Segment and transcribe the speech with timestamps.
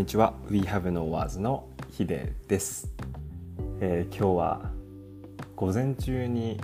[0.00, 0.32] にちは。
[0.48, 2.90] We Have No Words のヒデです、
[3.82, 4.70] えー今日は
[5.54, 6.58] 午前中に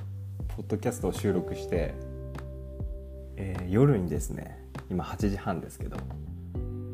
[0.56, 1.94] ポッドキャストを収録して、
[3.36, 5.98] えー夜にですね今8時半ですけど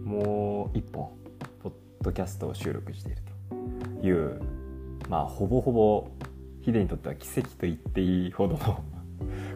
[0.04, 1.10] もう1本
[1.62, 3.18] ポッドキャストを収録している
[4.00, 4.42] という
[5.08, 6.08] まあほぼほぼ
[6.62, 8.84] ヒデにとっては奇跡と言っていいほどの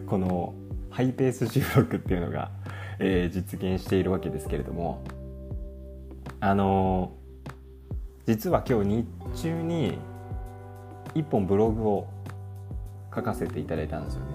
[0.07, 0.53] この
[0.89, 2.49] ハイペース収録っていうのが、
[2.99, 5.03] えー実現しているわけですけれども
[6.39, 7.11] あの
[8.25, 9.97] 実は今日日中に
[11.15, 12.07] 一本ブログを
[13.13, 14.27] 書かせていただいたんですよね。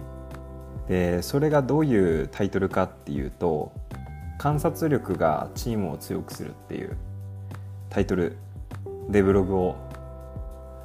[0.89, 3.73] でそれがどういうタイトルかっていうと
[4.39, 6.97] 「観察力がチームを強くする」っていう
[7.89, 8.37] タイトル
[9.09, 9.77] でブログを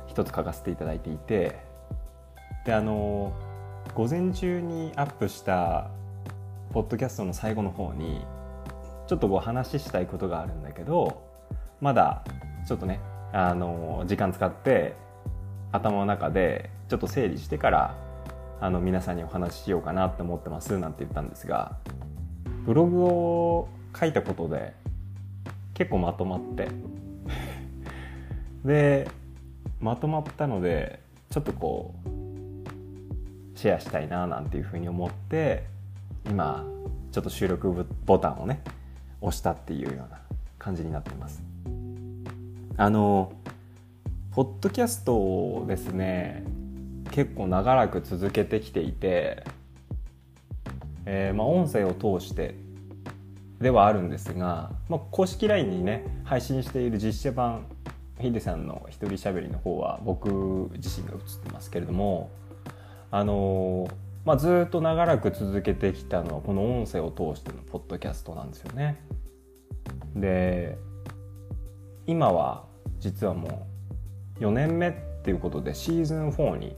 [0.05, 1.57] 一つ書かせていただいていて
[2.65, 3.34] であの
[3.95, 5.90] 午前中にアップした
[6.71, 8.26] ポッドキャストの最後の方に
[9.07, 11.23] ちょっとお話ししたいことがあるんだけど
[11.82, 12.23] まだ
[12.68, 12.99] ちょっとね
[13.34, 14.95] あの時間使って
[15.71, 17.95] 頭の中でちょっと整理してから
[18.59, 21.77] あの皆さんにお話ししようかなって思ってますなんて言ったんですが
[22.65, 24.73] ブログを書いたことで
[25.73, 26.70] 結構まとまって。
[28.65, 29.10] で
[29.79, 35.65] まとまったのでちょっとこうシェアしたいななんていうふうに思って
[36.29, 36.65] 今
[37.12, 38.62] ちょっと収録ボタンをね
[39.21, 40.20] 押したっていうような
[40.60, 41.43] 感じになってます。
[42.77, 43.34] あの
[44.32, 46.43] ポッドキャストをですね
[47.12, 49.43] 結構長らく続けてきていて、
[51.05, 52.54] えーまあ、音声を通して
[53.60, 57.65] ではあるんですが、まあ、公式 LINE にね配信している実写版
[58.20, 62.29] ヒデさんの一人しゃべりの方は僕自身が映ってますけれども
[63.10, 63.88] あの
[64.28, 69.01] まあ、ずっと長らく続けてきたのはこの音声を通してのポッドキャストなんですよね。
[70.17, 70.78] で
[72.07, 72.66] 今は
[73.00, 73.66] 実はも
[74.41, 74.91] う4年目っ
[75.23, 76.75] ていうことでシーズン4に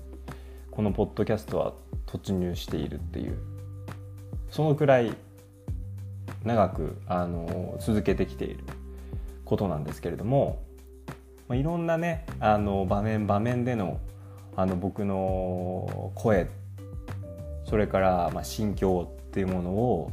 [0.69, 1.73] このポッドキャストは
[2.05, 3.39] 突入しているっていう
[4.51, 5.17] そのくらい
[6.43, 8.63] 長くあの続けてきている
[9.43, 10.61] ことなんですけれども、
[11.47, 13.99] まあ、いろんなねあの場面場面での
[14.55, 16.47] あの僕の声
[17.69, 20.11] それからまあ心境っていうものを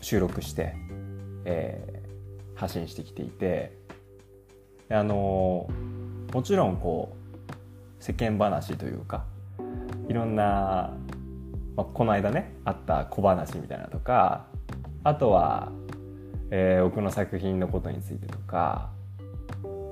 [0.00, 0.74] 収録して、
[1.44, 2.00] えー
[2.60, 3.72] 発信してきていて
[4.90, 5.66] あの
[6.34, 7.16] もちろんこ
[7.48, 9.24] う世間話というか
[10.06, 10.94] いろんな、
[11.74, 14.46] まあ、この間ねあった小話みたいなとか
[15.04, 15.72] あとは、
[16.50, 18.90] えー僕の作品のことについてとか、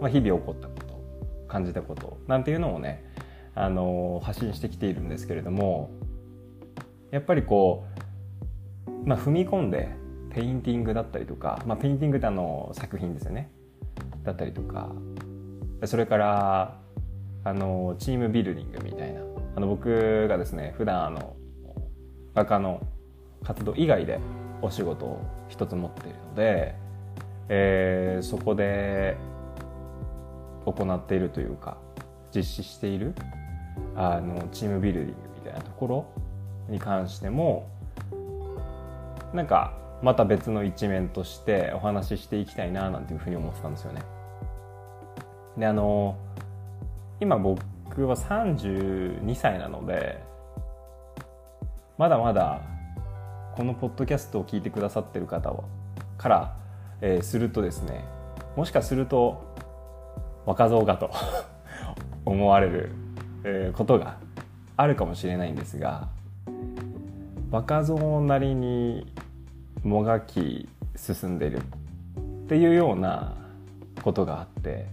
[0.02, 1.02] まあ、日々起こったこと
[1.48, 3.02] 感じたことなんていうのをね
[3.54, 5.90] あの発信してきているんですけれども
[7.10, 7.84] やっぱりこ
[8.86, 9.88] う、まあ、踏み込んで
[10.30, 13.50] ペインティングだったりとか、まあ、ペインティングってあの作品ですよね。
[14.24, 14.90] だったりとか
[15.84, 16.78] それから
[17.44, 19.28] あのチームビルディングみたいな。
[19.58, 21.34] あの僕がですね普段あの
[22.32, 22.80] 画家の
[23.42, 24.20] 活動以外で
[24.62, 26.76] お仕事を一つ持っているので、
[27.48, 29.16] えーそこで
[30.64, 31.78] 行っているというか
[32.32, 33.14] 実施している
[33.96, 36.06] あのチームビルディングみたいなところ
[36.68, 37.68] に関しても
[39.32, 44.02] なんかまた別の一面としてお話ししていきたいななんていうふうに思ってたんですよね。
[45.56, 46.16] であの
[47.20, 50.22] 今僕は32歳なので
[51.98, 52.62] まだまだ
[53.56, 55.64] このポッドキャストを聞いてくださってる方は
[56.16, 56.56] から、
[57.00, 58.04] えーするとですね
[58.56, 59.42] もしかすると
[60.46, 61.10] 若造がと
[62.24, 62.92] 思われる、
[63.44, 64.16] えことが
[64.76, 66.08] あるかもしれないんですが
[67.50, 69.10] 若造なりに
[69.82, 71.60] もがき進んでるっ
[72.48, 73.34] ていうような
[74.02, 74.86] ことがあって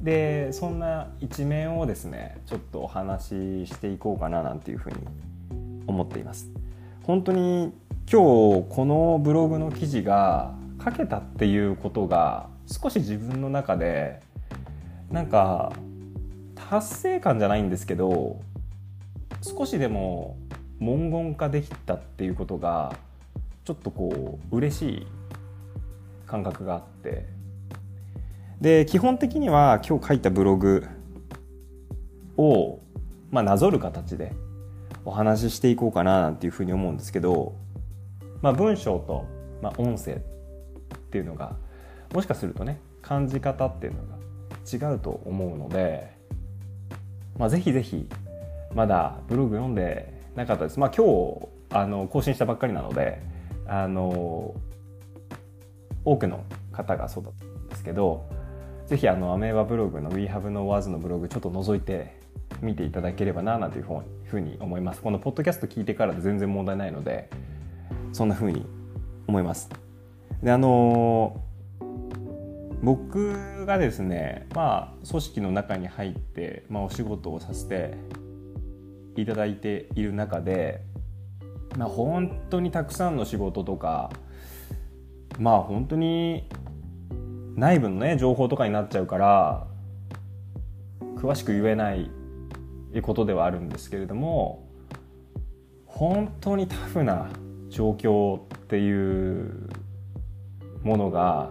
[0.00, 4.96] でそんな一面をですねちょっとお話ししていこうかななんていうふうに
[5.86, 6.50] 思っています。
[7.04, 7.72] 本当に
[8.10, 10.54] 今日このブログの記事が
[10.84, 14.20] 書けたっていうことが少し自分の中で
[15.10, 15.72] なんか
[16.54, 18.40] 達成感じゃないんですけど
[19.42, 20.36] 少しでも
[20.82, 22.96] 文言化できたっていうことが
[23.64, 25.06] ちょっとこう嬉しい
[26.26, 27.26] 感覚があって。
[28.60, 30.86] で基本的には今日書いたブログ
[32.36, 32.78] を、
[33.32, 34.32] まあ、なぞる形で
[35.04, 37.56] お話ししていこうかななんていうふうに思うんですけど、
[38.40, 39.26] まあ、文章と、
[39.60, 40.18] まあ、音声っ
[41.10, 41.56] ていうのが
[42.14, 46.16] もしかするとね感じ方っていうのが違うと思うので、
[47.36, 48.08] まあ、ぜひぜひ
[48.74, 50.80] まだブログ読んでなかったです。
[50.80, 53.22] まあ、今日あの更新したばっかりなので
[53.66, 54.54] あの
[56.04, 58.28] 多くの方がそうだったんですけど
[58.86, 62.20] 是非あのアメーバブログの WeHaveNoWords のブログちょっと覗いて
[62.60, 63.86] 見ていただければななんていう
[64.24, 67.30] ふうに思いますこのポッドキャスト聞いてからで全然問題ないので
[68.12, 68.66] そんなふうに
[69.26, 69.70] 思います
[70.42, 71.40] であの
[72.82, 77.94] 僕がですねまあ組織の中に入って、まあ、お仕事をさせて
[79.16, 80.82] いただいている中で、
[81.76, 84.10] まあ、本当にたくさんの仕事とか
[85.38, 86.48] まあ本当に
[87.54, 89.66] 内部のね情報とかになっちゃうから
[91.16, 92.10] 詳しく言えない
[93.02, 94.68] ことではあるんですけれども
[95.86, 97.28] 本当にタフな
[97.68, 99.68] 状況っていう
[100.82, 101.50] ものが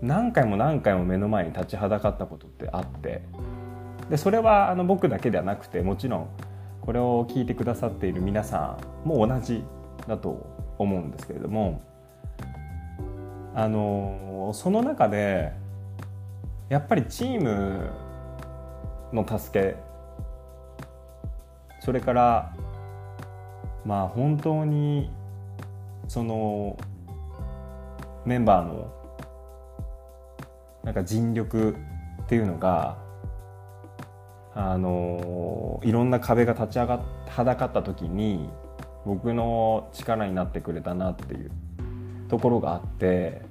[0.00, 3.22] 何回も何回も目の前に立ちはだかったことってあって
[4.10, 6.28] でそれはあの僕だけではなくてもちろん
[6.80, 9.62] これを聞いてくださっている皆さんも同じ
[10.08, 10.46] だと
[10.78, 11.80] 思うんですけれども
[13.54, 15.52] あのその中で
[16.68, 17.90] やっぱりチーム
[19.12, 19.76] の助け
[21.80, 22.54] それから
[23.84, 25.10] まあ本当に
[26.08, 26.76] その
[28.24, 28.92] メンバーの
[30.82, 31.76] なんか尽力
[32.22, 32.98] っていうのが
[34.54, 38.48] あのいろんな壁が立ち上がっはだかった時に
[39.06, 41.50] 僕の力になってくれたなっていう
[42.28, 43.42] ところがあって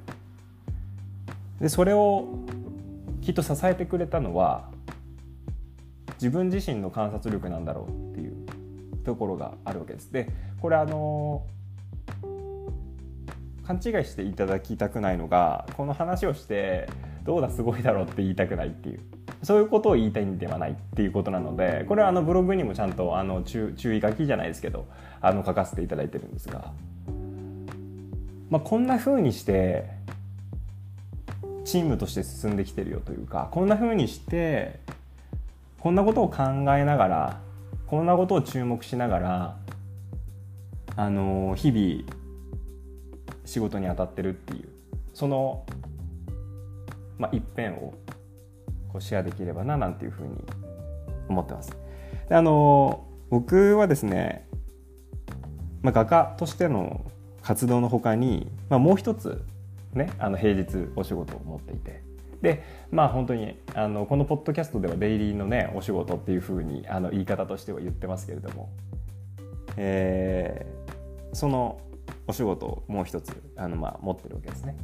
[1.60, 2.28] でそれを
[3.22, 4.70] きっと支えてくれたのは
[6.16, 8.48] 自分自身の観察力なんだろうっていう
[9.06, 10.12] ところがあるわけです。
[10.12, 10.30] で
[10.62, 11.46] これあの
[13.66, 16.90] 勘違いしていただきたくないのがこの話をして
[17.24, 19.00] どうだすごいだろうって言いたくないっていう
[19.44, 24.86] そういうことを言いたいんではないっていうことなのでこれはあのブログにもちゃんとあの注意書きじゃないですけど
[25.22, 26.72] あの書かせていただいてるんですが、
[28.50, 29.86] まあ、こんな風にして
[31.64, 34.80] チームとして進んできてるよというかこんな風にして
[35.80, 36.44] こんなことを考
[36.76, 37.40] えながら
[37.88, 39.58] こんなことを注目しながら
[40.96, 42.04] あの日々
[43.46, 44.70] 仕事に当たってるっていう
[45.14, 45.66] その、
[47.18, 47.94] まあ、一辺を
[48.92, 50.44] こうシェアできればななんていうふうに
[51.30, 51.72] 思ってます。
[52.28, 54.48] であの僕はですね、
[55.82, 57.06] まあ、画家としての
[57.42, 59.44] 活動のほかに、まあ、もう一つ
[59.94, 62.02] ねあの平日お仕事を持っていて
[62.42, 68.70] でまあ本当にあのこのポッドキャストではデイリーのねお仕事っていうふうにあの言い方としては言ってますけれども、
[69.78, 71.80] えー、その
[72.28, 74.76] お仕事をもう一つあの、まあ、持ってるわけですね。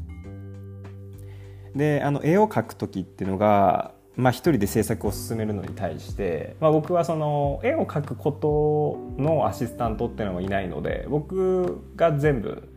[1.76, 12.70] であの絵を描く時っていうのが、まあ、一人で制作を進めるのに対して、まあ、僕はその絵を描くことのアシスタントっていうのはいないので僕が全部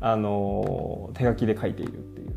[0.00, 2.34] あの手書きで描いているっていう。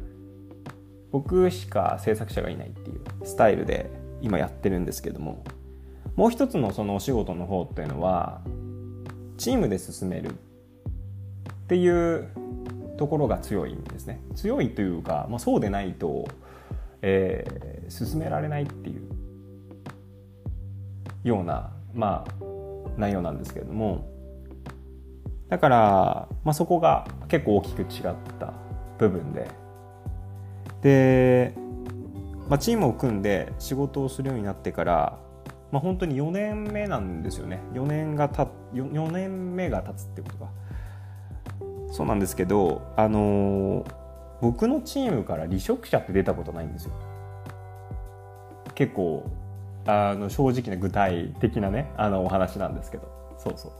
[1.11, 3.01] 僕しか制作者がいないっていう。
[3.23, 3.89] スタイルで
[4.21, 5.43] 今やってるんですけども。
[6.15, 8.41] もう一つのそのお仕事の方っていうのは
[9.37, 10.33] チームで進めるっ
[11.67, 12.27] ていう
[12.97, 14.21] ところが強いんですね。
[14.35, 16.27] 強いというか、まあ、そうでないと、
[17.01, 19.17] えー、進められないっていう。
[21.27, 22.33] ような、まあ、
[22.97, 24.07] 内容なんですけれども。
[25.49, 27.87] だから、まあ、そこが結構大きく違っ
[28.39, 28.53] た
[28.97, 29.47] 部分で。
[30.81, 31.53] で、
[32.49, 35.19] まあ、チームを組んで仕事をするようになってから、
[35.71, 37.59] まあ、本当に4年目なんですよね。
[37.73, 40.51] 4年がた 4, 4年目が経つってことか
[41.91, 43.85] そうなんですけどあのー、
[44.41, 46.91] 僕のチームから離職者って出たことないんですよ。
[48.75, 49.29] 結構
[49.85, 53.09] あの正直な具体的なねあのお話なんですけど。
[53.37, 53.71] そうそう。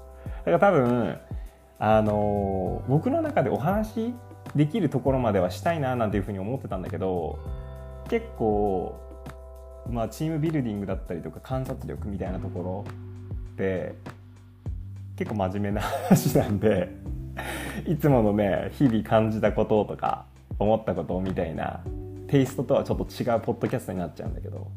[0.45, 1.17] だから多分
[1.79, 4.13] あの、僕の中でお話
[4.55, 7.37] できるところまではしたいななんていうふうに思ってたんだけど
[8.09, 8.95] 結構
[9.89, 12.85] まあチームビルディングだったりとか観察力みたいなところ
[13.57, 13.95] で
[15.17, 16.89] 結構真面目な話なんで
[17.85, 20.25] いつものね日々感じたこととか
[20.59, 21.81] 思ったことみたいな
[22.27, 24.67] テイストとはちょっと違うポッドキャストになっちゃうんだけど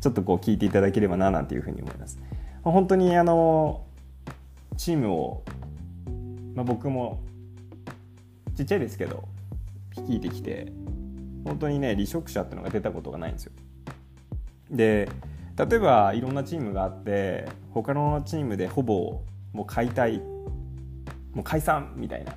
[0.00, 2.18] ちょっとこう聞いていただければななんていうふうに思います。
[2.62, 3.84] 本当にあの
[4.76, 5.42] チームを、
[6.54, 7.20] まあ、僕も
[8.56, 9.24] ちっちゃいですけど
[9.96, 10.72] 率いてきて
[11.44, 13.52] 本当にね離職者っていうのが出たことがないんですよ。
[14.70, 15.08] で
[15.56, 19.20] 例えばいろんなチームがあって他のチームでほぼ
[19.52, 20.18] もう解体
[21.32, 22.32] もう解散みたいな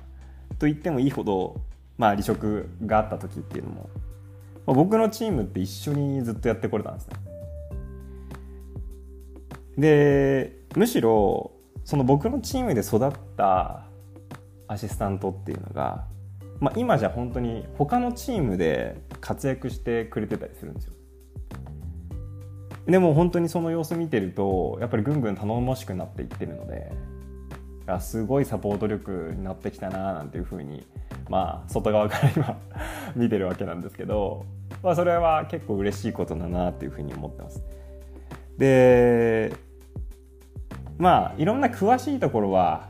[0.58, 1.60] と言ってもいいほど、
[1.98, 3.90] まあ、離職があった時っていうのも、
[4.66, 7.16] まあ、僕のチームって一緒にずっとやってこれたんですね。
[9.78, 11.52] でむしろ
[11.84, 13.86] その僕のチームで育った
[14.68, 16.04] アシスタントっていうのが
[16.62, 20.92] まあ、今じゃ本当に他のチームで活躍してくれてたりするんですよ
[22.86, 26.92] でも本当にその様子見てるとやっぱりぐんぐん頼もしくなっていってるので
[27.98, 30.86] すごいサポート力になってきたななんていうふうに
[31.28, 32.58] まあ外側から今
[33.16, 34.44] 見てるわけなんですけど、
[34.82, 37.62] まあ、それは結構嬉しいことだなっていうふうに思ってます。
[38.58, 39.52] で
[40.98, 42.88] まあいろんな詳しいところは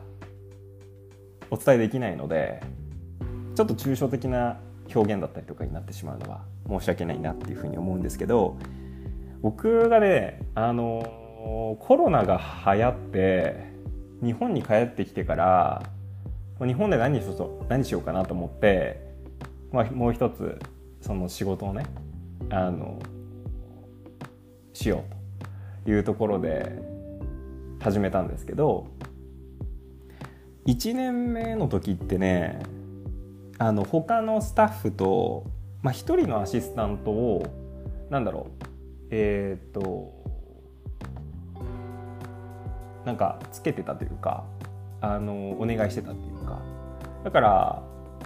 [1.50, 2.62] お伝えできないので
[3.54, 4.58] ちょっと抽象的な
[4.94, 8.56] 表現だったりとかになってしまうのは申し訳ないなっていうふうに思うんですけど
[9.40, 13.72] 僕がねあのコロナが流行って
[14.22, 15.82] 日本に帰ってきてから
[16.66, 19.00] 日本で何しよう何しようかなと思って、
[19.72, 20.58] まあ、もう一つ
[21.00, 21.86] その仕事をね
[22.50, 23.00] あの
[24.72, 25.04] しよ
[25.82, 26.78] うというところで
[27.80, 28.86] 始めたんですけど
[30.66, 32.60] 1年目の時ってね
[33.58, 35.46] あの他のスタッフと、
[35.82, 37.44] まあ、1人のアシスタントを
[38.10, 38.64] なんだろう
[39.10, 40.22] えっ、と
[43.04, 44.44] なんかつけてたというか
[45.02, 46.58] あのお願いしてたっていうか。
[47.24, 47.82] だから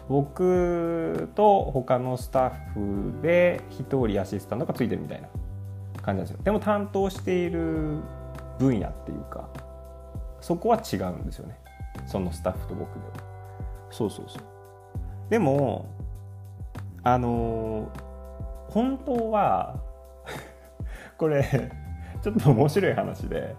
[0.09, 5.29] 僕と他のスタッフで1人アシスタントがついてるみたいな
[6.03, 6.39] 感じなんですよ。
[6.45, 7.99] でも担当している
[8.59, 9.49] 分野っていうか
[10.41, 11.59] そこは違うんですよね。
[12.07, 13.13] そのスタッフと僕では。
[13.91, 14.43] そうそうそう。
[15.31, 15.87] でも
[17.03, 17.91] あの
[18.69, 19.81] 本当は
[21.19, 21.71] これ
[22.23, 23.57] ちょっと面白い話で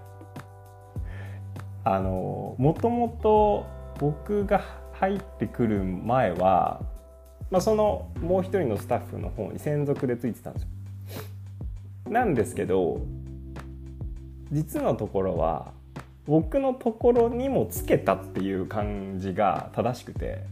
[1.95, 3.65] あのもともと
[3.99, 4.63] 僕が
[4.93, 6.81] 入ってくる前は、
[7.49, 10.69] まあ、そのもう一人のスタッフの方に専属でついてたんですよ。
[12.11, 13.01] なんですけど
[14.51, 15.71] 実のところは
[16.25, 20.43] 僕のところにもつけたっていう感じが正しくて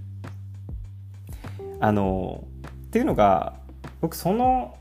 [1.80, 2.46] あの
[2.88, 3.56] っていうのが
[4.02, 4.78] 僕その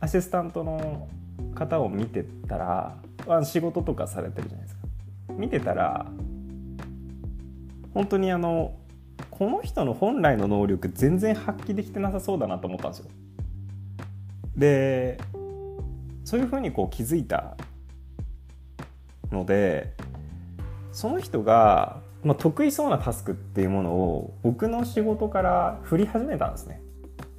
[0.00, 1.08] アシスタントの
[1.54, 2.96] 方を見てたら
[3.44, 4.69] 仕事とかされてるじゃないですか
[5.36, 6.06] 見てたら
[7.94, 8.74] 本当にあの
[9.30, 13.06] この人の本来の能力全然発揮できてなさそうだなと思ったんですよ。
[14.56, 15.18] で
[16.24, 17.56] そういうふうにこう気づいた
[19.32, 19.94] ので
[20.92, 26.82] その人が、まあ、得意そうなタスクっていうものを僕の仕事から振り始めたんですね。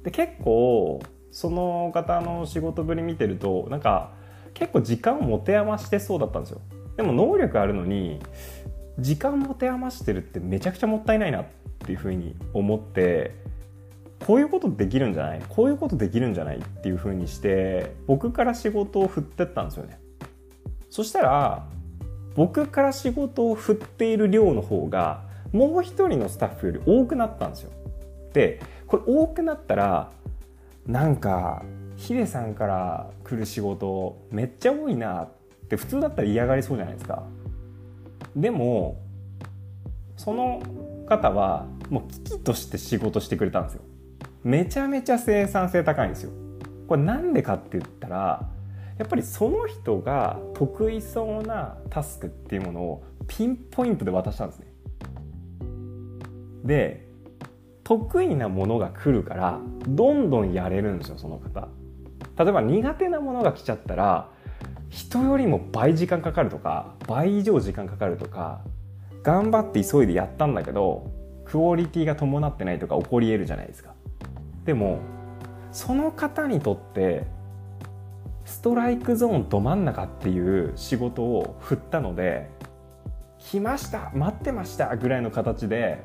[0.02, 4.12] で結構その方の仕事ぶり見てるとなんか
[4.54, 6.60] 結構時間を持て余してそうだったんですよ。
[6.96, 8.20] でも能力あるのに
[8.98, 11.44] 時間持て余してるってめちゃくちゃもったいないなっ
[11.78, 13.34] ていうふうに思って
[14.26, 15.42] こういうことできるんじゃない？
[15.48, 19.98] こういうことできるんじゃないっていうふうにして僕から仕事を振ってったんですよね。
[20.90, 21.66] そしたら
[22.36, 27.70] 僕から仕事を振っている量の方がもう一人のスタッフより多くなったんですよ。
[28.32, 30.12] でこれ多くなったら
[30.86, 31.62] なんか
[31.96, 35.28] ヒデさんから来る仕事めっちゃ多いなっ
[35.72, 37.22] て普通だったら嫌がりそうじゃないですか。
[38.36, 39.00] でも
[40.16, 40.62] その
[41.08, 43.82] 方はもう危機として仕事してくれたんですよ。
[44.44, 46.30] めちゃめちゃ生産性高いんですよ。
[46.88, 48.48] これなんでかって言ったら
[48.98, 54.66] やっぱりその人が得意そうなタスクっていうものをピンポイントで渡したんですね。
[56.64, 57.08] で
[57.82, 61.68] 得意なものが来るからどんどんやれるんですよその方。
[62.38, 64.30] 例えば苦手なものが来ちゃったら
[64.92, 68.60] 人よりも倍時間かかるとか倍以上時間かかるとか
[69.22, 71.10] 頑張って急いでやったんだけど
[71.46, 73.94] クオリティが伴ってないとか起こり得るじゃないですか。
[74.64, 75.00] でも
[75.72, 77.24] その方にとって
[78.44, 82.50] ストライクゾーンど真ん中っていう仕事を振ったので
[83.38, 86.02] 来ました待ってましたぐらいの形で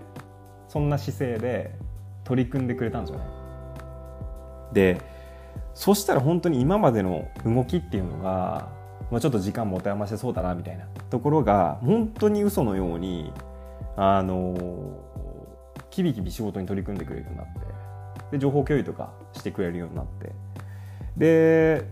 [0.70, 1.75] そんな姿勢で
[2.24, 3.25] 取り組んでくれたんですよね。
[4.72, 5.01] で
[5.74, 8.76] そしたら本当に今までの動きっていうのが
[9.12, 10.86] まあ、ちょっと時間持て余してそうだなみたいな。
[11.10, 13.32] ところが本当に嘘のように
[13.96, 15.00] あの
[15.90, 17.60] キビキビ仕事に取り組んでくれるようになって。
[18.32, 20.34] で情報共有とかしてくれるようになって。
[21.16, 21.86] で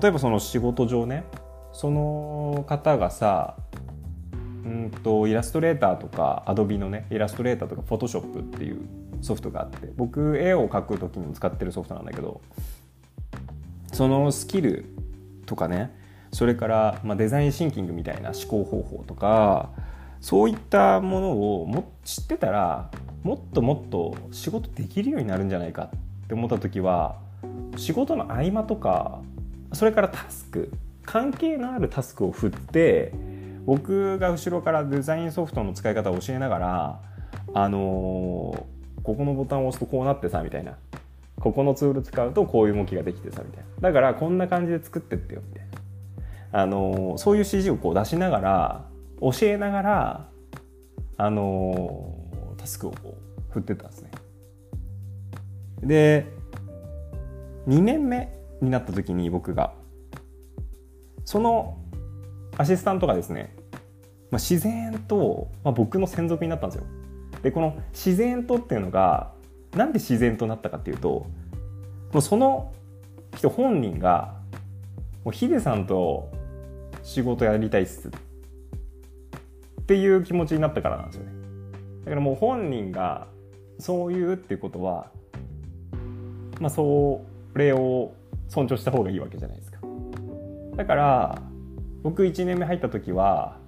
[0.00, 1.24] 例えばその仕事上ね
[1.72, 3.56] その方がさ
[4.64, 8.80] うんとイラストレーターとかアドビのねイラストレーターとかフォトショップっていう
[9.20, 12.40] ソフトがあって僕絵を描く時に使ってるソフトなんだけど
[13.92, 14.86] そのスキル
[15.46, 15.94] とかね
[16.34, 19.70] それから、まあ、デザインシンキングみたいな思考方法とか
[20.20, 22.90] そういったものをも知ってたら
[23.22, 25.90] もっともっと仕事できるようになるんじゃないか
[26.24, 27.20] って思った時は
[27.76, 29.20] 仕事の合間とか
[29.72, 30.72] それからタスク
[31.04, 33.12] 関係のあるタスクを振って
[33.64, 37.00] 僕が後ろからデザインソフトの使い方を教えながら
[37.54, 38.66] あの
[39.04, 40.76] ここのボタンを押すとこうなってさみたいな。
[41.40, 43.88] ここのツール使うとこういう動きができてさみたいな。
[43.88, 45.83] だからこんな感じで作ってってよみたいな。
[46.56, 48.84] あのそういう指示をこう出しながら
[49.20, 50.28] 教えながら
[51.16, 52.16] あの
[52.56, 53.18] タスクをこ
[53.50, 54.10] う振ってたんですね。
[55.82, 56.26] で
[57.66, 59.74] 2年目になった時に僕が
[61.24, 61.76] その
[62.56, 63.52] アシスタントがですね、
[64.30, 66.86] まあ、自然と、まあ、僕の専属になったんですよ。
[67.42, 69.32] でこの自然とっていうのが
[69.74, 71.26] なんで自然となったかっていうと
[72.12, 72.72] もうその
[73.36, 74.36] 人本人が
[75.24, 76.43] もうヒデさんと
[77.04, 78.08] 仕事やりたいっす。
[78.08, 78.10] っ
[79.86, 81.32] ていう気持ちになったからなんですよね。
[82.04, 83.28] だからもう本人が
[83.78, 85.10] そう言うっていうことは
[86.58, 87.20] まあそ
[87.54, 88.12] れを
[88.48, 89.78] 尊重した方がいいわけじゃないですか。
[90.76, 91.42] だから
[92.02, 93.58] 僕1年目入った時は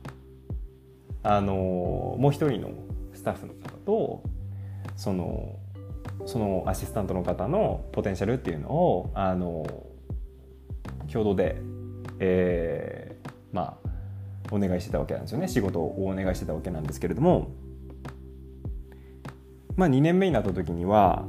[1.23, 1.55] あの
[2.19, 2.71] もう一人の
[3.12, 4.23] スタッフの方と
[4.97, 5.57] その
[6.25, 9.66] そのアシスタントの方のポテンシャルっていうのをあの
[11.12, 11.57] 共同で、
[12.19, 13.15] えー、
[13.53, 17.50] まあお願いしてたわけなんですよね仕事をお願いしてたわけなんですけれども
[19.76, 21.25] まあ2年目になった時には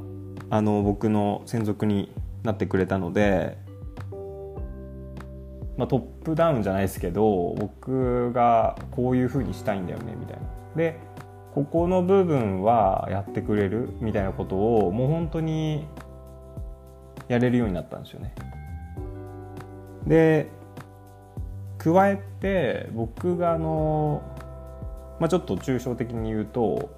[0.50, 3.58] あの僕の専属になってくれたので、
[5.76, 10.42] まあ、トップダウンじゃないですけど僕がこういうふうにしたいんだよねみたいな。
[10.76, 10.98] で
[11.54, 15.86] ここの部分はやってくれるみたいなことをもう本当に
[17.26, 18.34] やれるようになったんですよね。
[20.06, 20.50] で
[21.78, 24.22] 加えて僕があの、
[25.20, 26.90] まあ、ちょっと抽象的に言うと、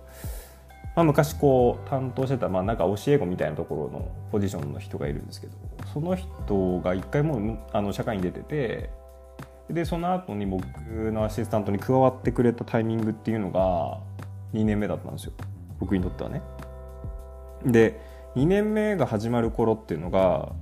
[0.96, 5.52] まあ、昔こう担当してた、まあ、なんか教え子みたいなところのポジションの人がいるんですけど
[5.92, 8.90] その人が一回もうあの社会に出てて
[9.68, 10.64] でその後に僕
[11.12, 14.00] のアシスタントに加わってくれたタイミングっていうのが
[14.52, 15.32] 2年目だったんですよ
[15.78, 16.42] 僕にとってはね。
[17.64, 18.00] で
[18.36, 20.52] 2年目が始まる頃っていうのが、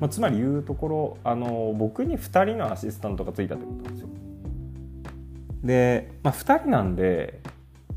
[0.00, 4.08] まあ、つまり言うところあの僕に2人のアシスタントがついたってことなんですよ。
[5.62, 7.40] で、まあ、2人なんで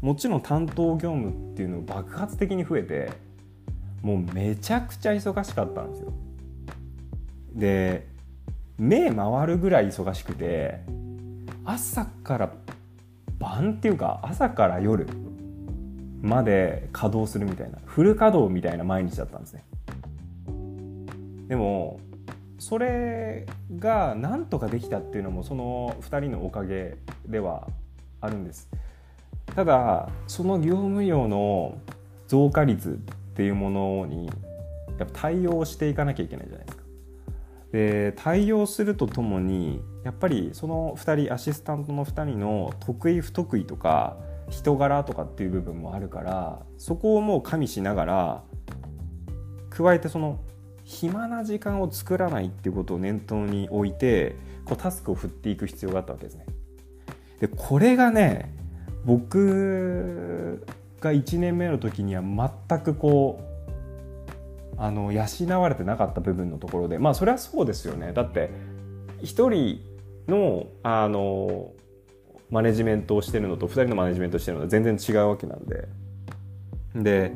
[0.02, 3.12] もちろん担当業務っていうのが爆発的に増えて
[4.02, 6.14] もうめちゃくちゃ忙しかったんですよ。
[7.54, 8.08] で
[8.78, 10.80] 目回るぐらい忙しくて
[11.66, 12.54] 朝から
[13.38, 15.06] 晩っていうか朝から夜
[16.22, 19.64] まで稼働するみたいなフル稼働みたいな毎日だったんですね
[21.50, 22.00] でも
[22.60, 23.46] それ
[23.78, 27.68] がなんとかできたっていうのもその2人のおかげでは
[28.22, 28.70] あるんです。
[29.56, 31.78] ただその業務量の
[32.28, 32.94] 増加率っ
[33.34, 34.28] ていうものに
[35.00, 36.84] やっぱ対応していかなきゃいけないじゃないですか。
[37.72, 44.18] で対応するとともにやっぱりその2人アシスタントの2人の得意不得意とか
[44.50, 48.44] 人柄とかっていう部分もあるからそこをもう加味しながら
[49.70, 50.40] 加えてその
[50.90, 56.46] 暇な時間を作らないっていうことを念頭に置いてこうタスクを振っていく必要があったわけですね。
[57.40, 58.52] でこれがね
[59.06, 60.66] 僕
[61.00, 68.12] が1年目の時には全くこうあの養われてなかった部分のところでまあそれはそうですよね。
[68.12, 68.50] だって
[69.22, 69.82] 1人
[70.28, 71.72] のあの
[72.50, 75.88] マネジメントをしてるのと2人のマネジメントをしてるのは全然違うわけなんで。
[76.96, 77.32] で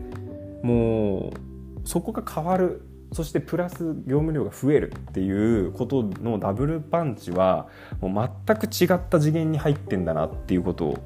[0.63, 2.82] もうそこが変わる。
[3.13, 7.67] そしてプラス業務量が増えるっていうことのダブルパンチは
[8.02, 10.99] もう全く違った次元に入ってんだなっていうこと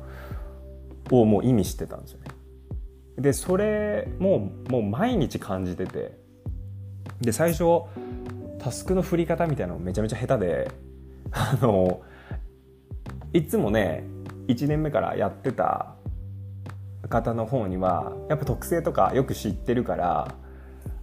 [1.12, 2.26] をもう意味してたんですよね。
[3.18, 6.18] でそれももう毎日感じてて
[7.20, 7.64] で最初
[8.60, 10.72] タスクの振り方みたいなのめちゃめちゃ下手で
[11.32, 12.02] あの
[13.34, 14.04] いつもね
[14.48, 15.96] 1年目からやってた
[17.10, 20.36] 方の方にはやっぱ特性とかよく知ってるから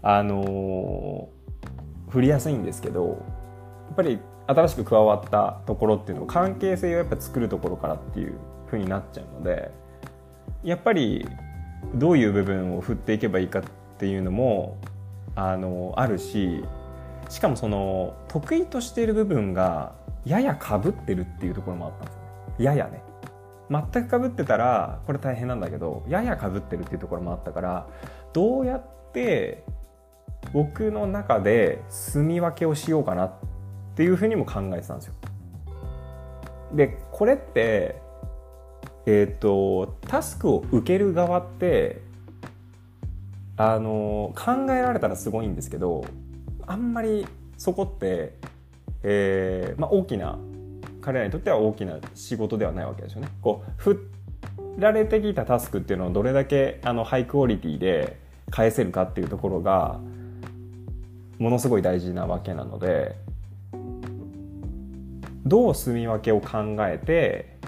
[0.04, 1.28] あの、
[2.14, 9.72] 振りやすいんですけどやっぱり新しく加わったところっていうのは関係性をやっぱ作るところからっていう風になっちゃうので
[10.62, 11.26] やっぱり
[11.94, 13.62] どういう部分を振っていけばいいかっ
[13.98, 14.78] ていうのも
[15.34, 16.64] あのあるし
[17.28, 22.64] しかもその得意としている部分がややかぶってるっていうところもあったんですよね。
[22.64, 23.02] ややね。
[23.70, 27.88] 全くかぶってたらこれ大変なんだけどややかぶってるっていうところもあったから
[28.32, 29.64] どうやって
[30.54, 33.32] 僕の中で住み分けをしようかなっ
[33.96, 35.14] ていうふうにも考えてたんですよ。
[36.72, 38.00] でこれって
[39.04, 42.02] えっ、ー、とタスクを受ける側って
[43.56, 46.04] あの考えられたらすごいんですけど
[46.66, 48.34] あんまりそこって、
[49.02, 50.38] えーまあ、大きな
[51.00, 53.28] 彼らにとっては大きな仕事ではないわけですよね。
[53.42, 54.10] こう振
[54.78, 60.00] られてきたタスクっていうのをどれだけあのハイクオリティで返せるかっていうところが
[61.38, 63.16] ものすごい大事なわけなので
[65.44, 67.58] どう住み分けを考えて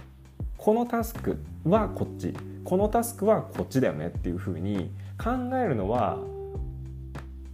[0.56, 6.18] このタスクはこっちこのタスクはこっちだよねっていうふうに考えるのは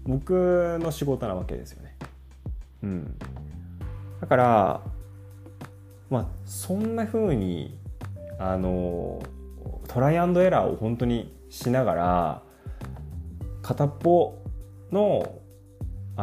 [0.05, 1.97] 僕の仕事なわけですよね。
[2.83, 3.19] うん、
[4.21, 4.81] だから
[6.11, 7.79] まあそんなふうに
[8.39, 9.23] あの
[9.89, 12.43] トライアンドエラーを本当にしながら
[13.63, 14.43] 片っぽ
[14.91, 15.42] の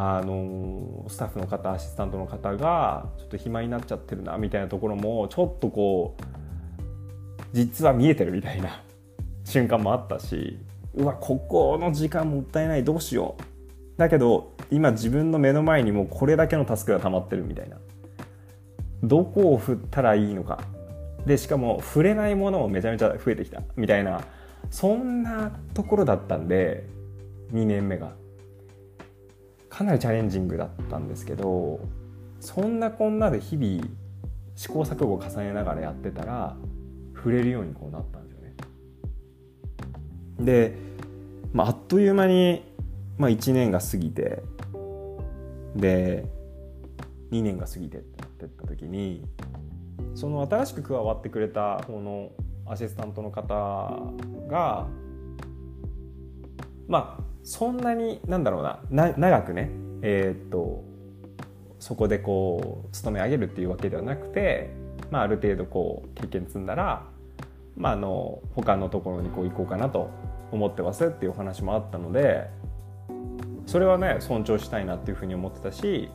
[0.02, 6.24] あのスタッフの方アシスタントの方がちょっと暇になっちゃってるなみたいなところもちょっとこう
[7.52, 8.82] 実は見えてるみたいな
[9.44, 10.58] 瞬間もあったし
[10.94, 13.42] うわここの時間もったいないどうしよう。
[13.98, 17.76] だけど今自分の目の前にもこれだけのタスクが溜まってるみたいな。
[19.02, 20.60] どこを振ったらいいのか。
[21.26, 24.22] でしかも触れないものもめちゃめちゃ増えてきたみたいな。
[24.70, 26.86] そんなところだったんで
[27.52, 28.19] 2年目が。
[29.70, 31.80] かなりチャレンジングだったんですけど
[32.40, 33.86] そんなこんなで日々
[34.56, 36.56] 試行錯誤を重ねながらやってたら
[37.14, 38.54] 触れるようにこうなったんですよね。
[40.38, 40.74] で、
[41.52, 42.62] まあ、あっという間に、
[43.16, 44.42] まあ、1年が過ぎて
[45.76, 46.26] で
[47.30, 49.24] 2年が過ぎてってなってった時に
[50.14, 52.30] その新しく加わってくれた方の
[52.66, 53.44] アシスタントの方
[54.48, 54.86] が
[56.88, 58.80] まあそんなになんだろうな。
[58.90, 59.70] な長くね
[60.02, 60.84] えー、っと
[61.78, 64.70] そこでこう勤め上げるっていうわけではなくて、
[65.10, 67.04] まあ、ある程度こう経験積んだら、
[67.76, 70.10] まあ、あの他のところにこう行こうかなと
[70.52, 72.48] 思ってますっていうお話もあったので
[73.66, 76.10] それはね尊重したいなっていうふうに思ってたし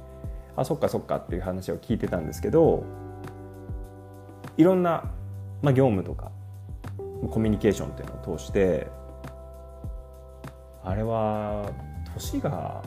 [0.56, 2.84] あそっかそっかっていう話を聞いてたんですけど
[4.58, 5.12] いろんな、
[5.62, 6.32] まあ、業務とか
[7.32, 8.88] コミュニケーションっていうのを通して
[10.86, 11.72] あれは
[12.14, 12.84] 年が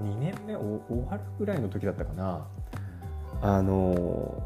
[0.00, 2.46] 2年目終わるぐらいの時だったかな
[3.40, 4.42] あの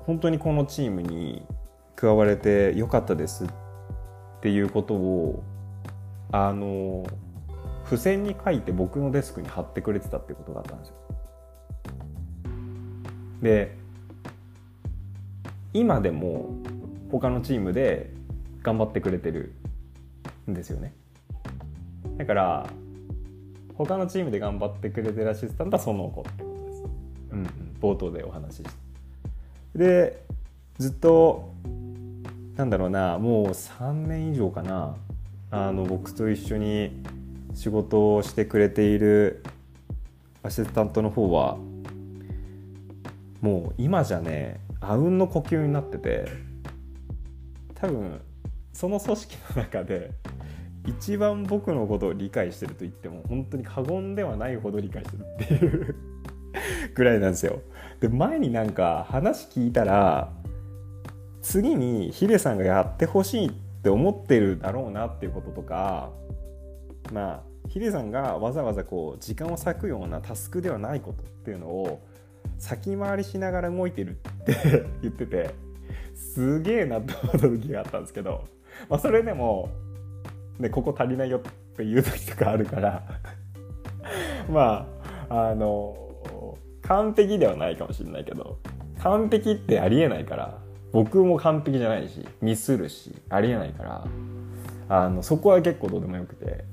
[0.00, 1.46] 本当にこのチームに
[1.94, 3.48] 加われてよかったですっ
[4.40, 5.44] ていうことを
[6.32, 7.06] あの
[7.84, 10.94] 付箋に書いて僕のデスクに貼ってくれてたってことがあったんですよ。
[13.42, 13.76] で
[15.72, 16.56] 今でも
[17.12, 18.10] 他のチームで
[18.62, 19.54] 頑張ってくれてる
[20.50, 20.94] んですよね。
[22.16, 22.70] だから
[23.74, 26.84] 他のチームで頑張ってくれてるアシスタントはその子ってことです。
[27.32, 28.70] うん、うん、冒頭でお話しして。
[29.76, 30.22] で
[30.78, 31.52] ずっと
[32.56, 34.96] なんだろうなもう3年以上かな
[35.50, 37.02] あの僕と一緒に
[37.54, 39.42] 仕事をしてくれている
[40.42, 41.58] アシスタントの方は
[43.40, 46.26] もう今じゃねあうんの呼吸になってて
[47.74, 48.20] 多分
[48.72, 50.10] その組織の中で
[50.86, 55.96] 一番僕のことを理解してると言っても本当に過言ではないほど理解してるっていう
[56.94, 57.60] ぐらいなんですよ。
[58.00, 60.32] で前になんか話聞いたら
[61.42, 66.10] 次にヒデさんがやってほしいって思ってるだろうなっていうこととか
[67.12, 72.00] まあヒデさんがわざわざこう時間を割くようなタスクではないことっていうのを
[72.58, 75.54] 先回りしながら動いてるって言ってて
[76.14, 78.44] すげえなと思った時があったんですけど、
[78.88, 79.68] まあ、それでも
[80.58, 83.02] ね、ここ足りないよっていう時とかあるから
[84.50, 84.86] ま
[85.28, 88.58] ああの完璧ではないかもしれないけど
[89.00, 90.58] 完璧ってありえないから
[90.92, 94.06] 僕も完璧じゃないしミスるしありえないから
[94.88, 96.64] あのそこは結構どうでもよくて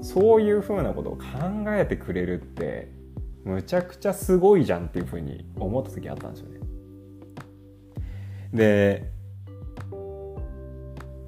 [0.00, 1.22] そういうふうなことを考
[1.68, 2.90] えてくれるって
[3.44, 6.60] むちゃくちゃすごいじゃんっていうふうに思った時あったんですよね。
[8.52, 9.10] で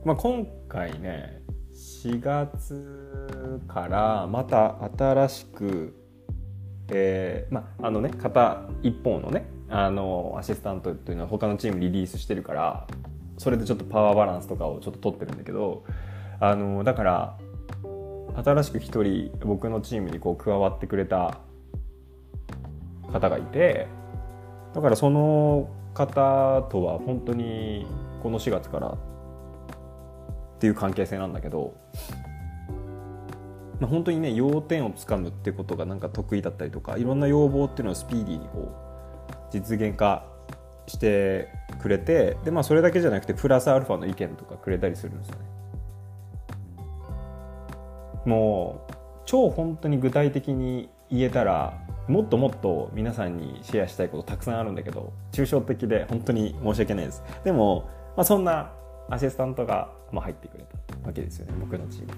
[0.05, 1.43] まあ、今回ね
[1.75, 5.95] 4月からまた新しく、
[6.89, 12.87] えー、まあのね片一方のねあのアシスタントというのは他のチームリリースしてるから
[13.37, 15.85] それでちょっとパワーバランスとかをちょっと取ってるんだけど
[16.41, 17.39] あのだから
[18.45, 21.39] 新しく一人僕のチームにこう加わってくれた
[23.13, 23.89] 方がいて
[24.75, 27.87] だからその方とは本当に
[28.23, 28.99] この4月から
[30.61, 31.75] っていう関係性なんだけど、
[33.81, 40.27] まあ、本当にね要点をつかむってことがなんか得意だったりとかいろんな要望っていうのをスピーディーにこう実現化
[40.87, 41.49] して
[41.81, 45.41] くれてで、まあ、それだけじゃなくてプラスアルファの意見とかくれたりするんですよね。
[48.27, 48.93] もう
[49.25, 51.73] 超本当に具体的に言えたら
[52.07, 58.73] もっともっと皆さんにシェアしたいことたくさんあるんだけど抽象的で本当に申し訳ないですでも、まあ、そんな
[59.11, 62.09] アシスタントが、まあ、入ってくれたわけですよね僕のチーム。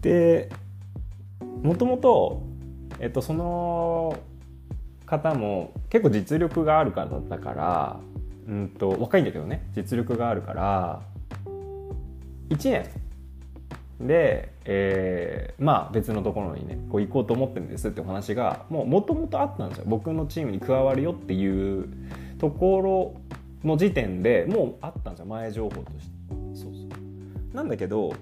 [0.00, 0.50] で
[1.62, 2.42] もともと、
[2.98, 4.18] えっと、その
[5.06, 8.00] 方も結構実力がある方だったから、
[8.48, 11.02] うんと、若いんだけどね実力があるから
[12.48, 12.88] 1年
[14.00, 19.84] で、えー、まあ別のところにねこう行こうと思ってるんですってお話がもうもともとあったんですよ。
[19.86, 21.88] 僕のチームに加わるよっていう
[22.38, 23.31] ところ
[23.64, 26.12] の時点でもうあったんですよ前情報として。
[26.54, 26.86] そうそ
[27.52, 27.54] う。
[27.54, 28.12] なんだけど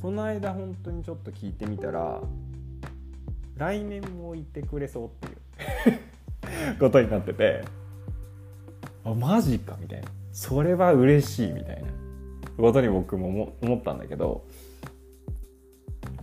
[0.00, 2.20] この間本当にちょっと聞いてみたら
[3.56, 6.78] 来年も行ってくれそうっていう。
[6.78, 7.62] ことになってて。
[9.04, 10.08] あマジかみたいな。
[10.32, 11.88] それは嬉しいみたいな。
[12.56, 14.44] ことに僕も思ったんだけど。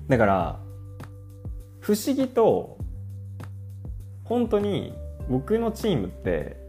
[0.08, 0.60] だから
[1.80, 2.78] 不思議と
[4.26, 4.94] 本当に
[5.30, 6.61] 僕のチームって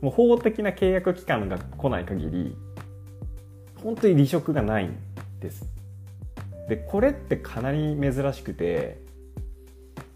[0.00, 2.56] もう法的な契約期間が来ない限り
[3.82, 4.96] 本当に離職がないん
[5.40, 5.64] です
[6.68, 9.00] でこれってかなり珍しくて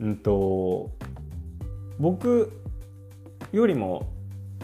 [0.01, 0.91] うんと
[1.99, 2.53] 僕
[3.53, 4.09] よりも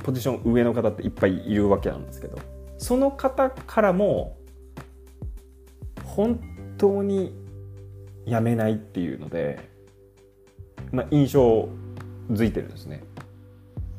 [0.02, 2.38] ポジション上の方っていっぱいいるわけなんですけど
[2.78, 4.37] その方からも
[6.04, 6.40] 本
[6.78, 7.35] 当に
[8.24, 9.59] やめないっていうので、
[10.92, 11.68] まあ、印象
[12.31, 13.02] づいてるんですね。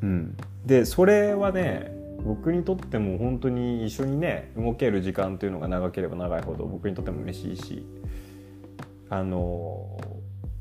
[0.02, 1.92] うん、でそれはね
[2.24, 7.86] 僕にとっても本当に一緒にね動ける時間というのが長ければ長いほど僕にとっても嬉しいし
[9.08, 9.98] あの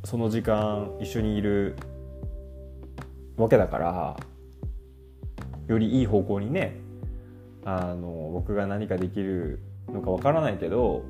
[0.05, 1.75] その時間一緒にいる
[3.37, 4.17] わけだから
[5.67, 6.79] よりいい方向にね
[7.65, 9.59] あの僕が何かできる
[9.89, 11.03] のかわからないけど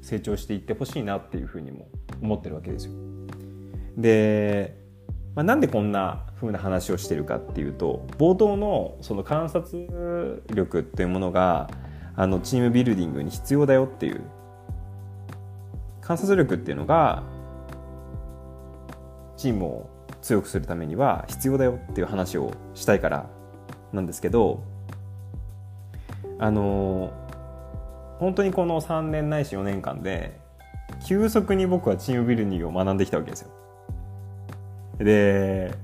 [0.00, 1.88] 成長していってほしいなっていうふうにも
[2.22, 2.92] 思ってるわけですよ。
[3.96, 4.76] で、
[5.34, 11.70] まあ、なんでこんな風な話をしてるかっていうと冒頭のその観察力っていうものが
[12.16, 14.22] あのチームビルディングに必要だよっていう
[16.00, 17.22] 観察力っていうのが
[19.36, 19.90] チームを
[20.20, 23.30] 強くするためには必要だよっていう話をしたいから
[23.92, 24.62] なんですけど
[26.38, 27.12] あの
[28.18, 30.38] 本当にこの3年ないし4年間で
[31.06, 33.59] 急速に僕はチームビルディングを学んできたわけですよ。
[35.04, 35.74] で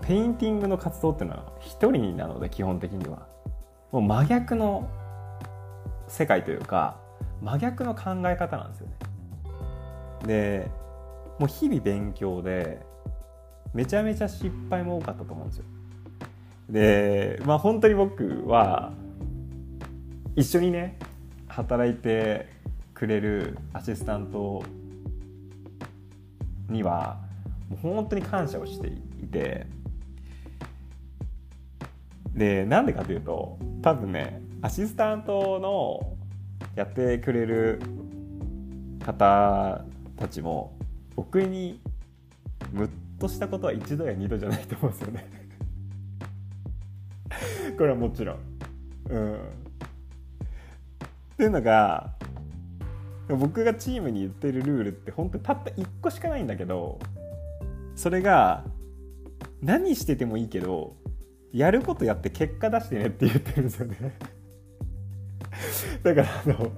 [0.00, 3.26] ペインティングの活動っていうのは一人なので基本的には
[3.92, 4.88] もう真逆の
[6.08, 6.98] 世界というか
[7.40, 8.94] 真逆の考え方なんですよね。
[10.26, 10.70] で
[11.38, 12.80] もう日々勉強で
[13.74, 15.64] めちゃめちゃ失敗も多かったと思うんですよ。
[16.70, 18.92] でまあ本当に僕は
[20.36, 20.98] 一緒にね
[21.48, 22.48] 働いて
[22.94, 24.62] くれるアシスタント
[26.68, 27.20] には
[27.68, 29.66] もう本当に感謝をしていて
[32.34, 36.16] でなんでかというと多分ねアシスタントの
[36.74, 37.80] やってくれる
[39.04, 39.84] 方
[40.16, 40.76] たちも
[41.16, 41.80] 僕に
[42.72, 45.26] ムッとしたことは一度や二度じゃないと思うんですよね
[47.76, 48.38] これはもちろん。
[49.10, 49.38] うんっ
[51.36, 52.12] ていうのが
[53.28, 57.00] 僕がチームに言ってるルールって本当たった1個しかないんだけど
[58.02, 58.64] それが
[59.62, 60.96] 何しててもいいけど
[61.52, 64.18] やることやって結果出してねって言ってるんですよね。
[66.02, 66.72] だからあの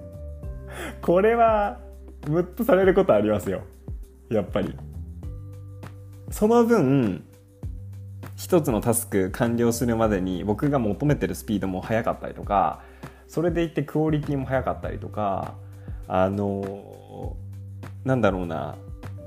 [1.00, 1.80] これは
[2.28, 3.62] ムッとされることありますよ。
[4.28, 4.76] やっぱり。
[6.28, 7.24] その分
[8.36, 12.82] 一つのタスク完了するまでに僕が求めてるスピードも速かったりとか
[13.28, 15.54] それでいってクオリティも早かったりとか
[16.06, 17.34] あの
[18.04, 18.76] なんだろうな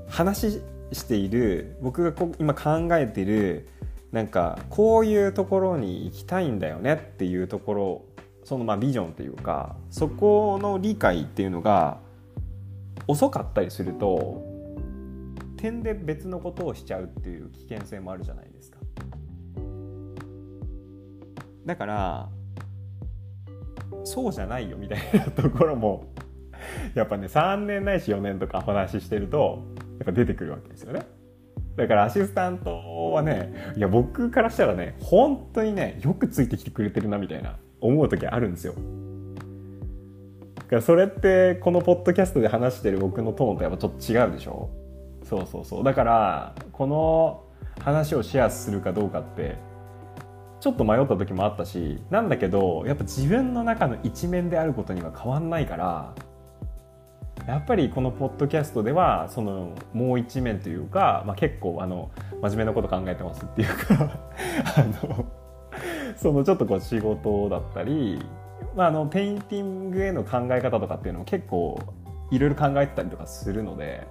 [0.06, 0.60] 話
[0.92, 3.68] している僕がこ今考えてる
[4.12, 8.04] なんかこういうところに行きたいんだよねっていうところ
[8.44, 11.98] そのまあビジョンっていうかそこの理解っていうのが
[13.06, 14.42] 遅かったりすると
[15.56, 18.78] 点で別のことをしちゃうっていう危険性もあるじゃないですか。
[21.66, 22.28] だから
[24.04, 26.06] そうじゃないよみたいなところも
[26.94, 29.62] やっぱね3年ないし4年とか話してると
[30.08, 31.06] ぱ出てくるわけですよね。
[31.76, 38.74] だからアシスタントはねいや僕からしたらね本当にねよくついてきてくれてるなみたいな思う時あるんですよ。
[40.56, 44.70] だからそれってこのポッドキャストで話してる僕のトーンとやっぱちょっと違うでしょ？
[45.24, 47.44] そうそうそうだからこの
[47.80, 49.56] 話をシェアするかどうかって
[50.60, 56.14] ちょっと迷った時もあったしなんだけどやっぱ自分の中の一面であることには変わんないから
[57.48, 62.10] やっぱりこのポッドキャストではそのもう一面というか、まあ、結構あの
[62.42, 64.20] 真面目なこと考えてますっていうか
[64.76, 65.24] あの
[66.14, 68.22] そのちょっとこう仕事だったり、
[68.76, 71.80] まあ、あのペインティングへの考え方とかっていうのも結構
[72.30, 74.06] いろいろ考えてたりとかするので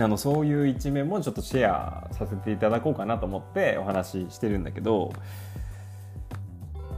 [0.00, 5.12] あのそういう一面もちょっとシェアさせていただこうかなと思ってお話ししてるんだけど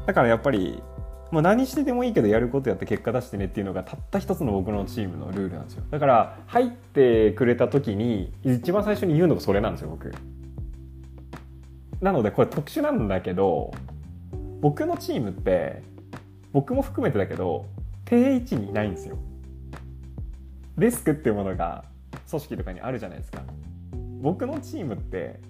[0.06, 0.82] だからやっぱり
[1.30, 5.82] もう何しててもいいけどやることやって結果出してねっていうのがたった一つの僕のチームのルールなんですよ。
[5.90, 10.12] だから入ってくれた時に一番最初に言うのがそれなんですよ僕。
[12.00, 13.72] なのでこれ特殊なんだけど
[14.60, 15.82] 僕のチームって
[16.52, 17.66] 僕も含めてだけど
[18.04, 19.16] 定位置にいないんですよ。
[20.78, 21.84] デスクっていうものが
[22.28, 23.42] 組織とかにあるじゃないですか。
[24.20, 25.40] 僕のチームって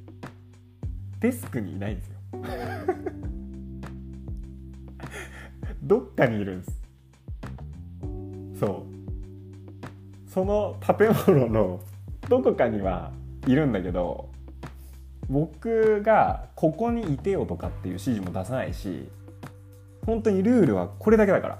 [1.21, 2.15] デスクにいないんですよ。
[5.85, 6.81] どっかにいるんです。
[8.59, 8.87] そ
[10.27, 10.31] う。
[10.31, 11.81] その建物の
[12.29, 13.13] どこかには
[13.47, 14.31] いるんだけど
[15.29, 19.09] 僕がここにいてよとかっていう指示も出さないし
[20.05, 21.59] 本当にルールはこれだけだから。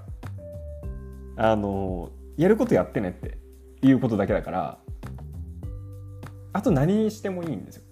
[1.37, 3.39] あのやることやってねって
[3.83, 4.79] いうことだけだから
[6.53, 7.83] あと何してもいいんですよ。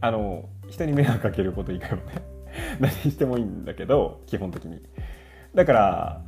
[0.00, 2.02] あの人に迷惑かけること以外はね。
[2.78, 4.80] 何してもいいんだけど基本的に。
[5.54, 6.22] だから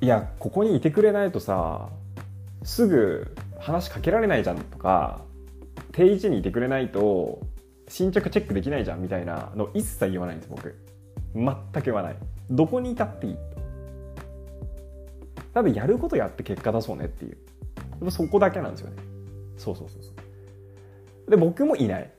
[0.00, 1.88] いやここにいてくれないとさ
[2.62, 5.20] すぐ話しかけられないじゃんとか
[5.92, 7.40] 定位置にいてくれないと
[7.88, 10.76] 進捗チェックできないじゃんみたいなの一切言わないんです僕。
[11.34, 12.16] 全く言わない。
[12.50, 13.36] どこにいたっていい？
[15.54, 17.32] ただやることやって結果出そうねってい
[18.02, 18.10] う。
[18.10, 18.96] そこだけなんですよね。
[19.56, 20.10] そうそうそうそ
[21.26, 21.30] う。
[21.30, 22.10] で僕もいない。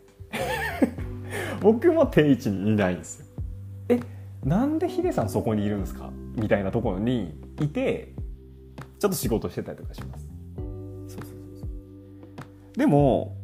[1.62, 3.26] 僕も定位置にいないんですよ。
[3.90, 4.00] え？
[4.44, 6.12] なんでヒデさんそこにいるんですか？
[6.36, 8.14] みたいなところにいて
[9.00, 10.26] ちょっと仕事してたりとかします。
[11.08, 13.36] そうそうそうでも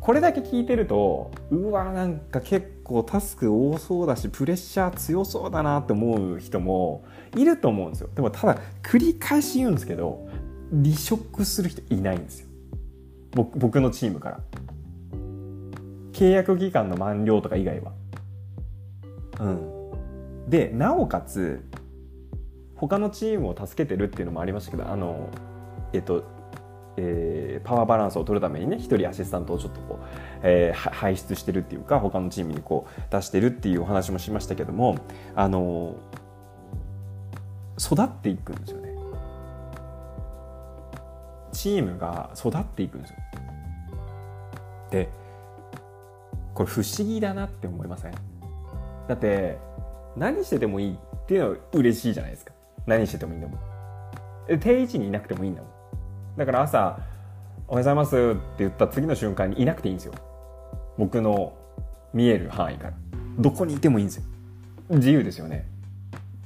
[0.00, 8.10] これだけ聞いてるとうわなんか結構タスク多そうだしプレッシャー強そうだなって思う人もいると思うんですよ。
[8.14, 10.28] でもただ繰り返し言うんですけど
[10.70, 12.48] 離職する人いないんですよ。
[13.32, 14.40] 僕僕のチームから。
[16.12, 17.93] 契約期間の満了とか以外は
[19.40, 20.48] うん。
[20.48, 21.64] でなおかつ
[22.76, 25.30] 他のチームを助けてるっていうのもありましたけどあの
[25.92, 26.24] えっと
[26.96, 30.06] えー、パワーバランスを取るためにね一人アシスタントをちょっとこう、
[30.44, 34.98] えー、輩出してるっていうか他のチームにこう出してるっていうお話もしましたけども
[35.34, 35.96] あの
[37.80, 38.94] 育っていくんですよね。
[41.50, 43.16] チームが育っていくんですよ。
[44.90, 45.08] で
[46.54, 48.12] これ不思議だなって思いません？
[49.08, 49.58] だって
[50.16, 52.52] 何しててもいいっていうのは嬉しいじゃないですか。
[52.86, 54.60] 何しててもいいんだもん。
[54.60, 55.70] 定位置にいなくてもいいんだもん。
[56.36, 56.98] だから朝「おはよ
[57.68, 60.14] うございます」って言った次の瞬間にいなくていいんですよ。
[60.98, 61.54] 僕の
[62.12, 62.94] 見える範囲から。
[63.38, 64.24] どこにいてもいいんですよ。
[64.90, 65.66] 自由ですよね。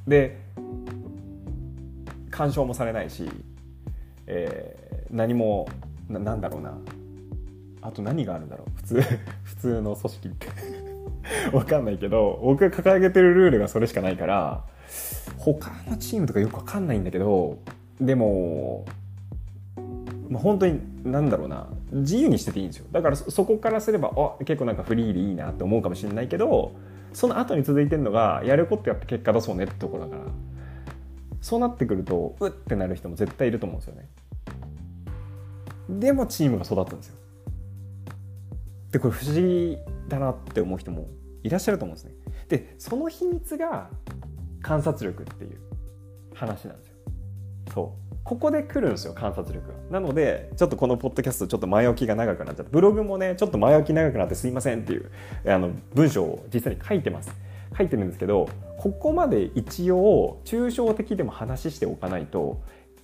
[0.06, 0.40] で
[2.30, 3.28] 干渉もされないし、
[4.26, 5.68] えー、何も
[6.08, 6.78] ななんだろうな。
[7.82, 8.70] あと何があるんだろう。
[8.76, 9.00] 普通
[9.42, 10.87] 普通の組織って。
[11.52, 14.64] わかんないけど僕が掲げてるルールがそれしかないから
[15.36, 17.58] 他のチームとかよくわかんないんだけど
[18.00, 18.84] でも、
[20.28, 22.86] まあ、本当に何だろうな自由にしてていいんですよ。
[22.92, 26.72] だからそこからすればあ結構なんかフリーでいいなって思うかもしれないけど
[27.12, 30.22] その後に続いてるのがやることやって結果出そうねってところだから。
[31.40, 34.08] そうなってくるとうってなる人も絶対いると思うんですよね。
[35.88, 37.14] でもチームが育つんですよ。
[38.92, 41.06] でこれ不思議だなって思う人も
[41.42, 42.12] いらっしゃると思うんですね。
[42.48, 43.90] でその秘密が
[44.62, 45.58] 観察力っていう
[46.34, 46.94] 話なんですよ。
[47.74, 48.08] そう。
[48.24, 49.74] ここで来るんですよ観察力が。
[49.90, 55.10] なのでちょっとこのポッドキャストちょっと前置きが長くなっちゃってブログもねちょっと前置き長くなってすいませんっていう
[55.46, 57.30] あの文章を実際に書いてます。
[57.76, 58.48] 書いてるんですけど
[58.78, 62.60] ここまで一応抽象的でも話しておかないと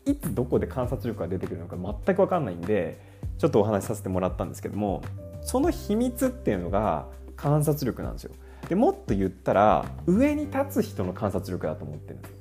[0.07, 2.99] いつどこで観察力が出てくるのか全く分かんないんで
[3.39, 5.03] ちょっとお話しさせてもらったんですけども
[5.43, 7.07] その秘密っていうのが
[7.37, 8.33] 観察力なんですよ。
[8.69, 12.39] でもっと言ったら上に立つ人の観察力だと思ってるんですよ。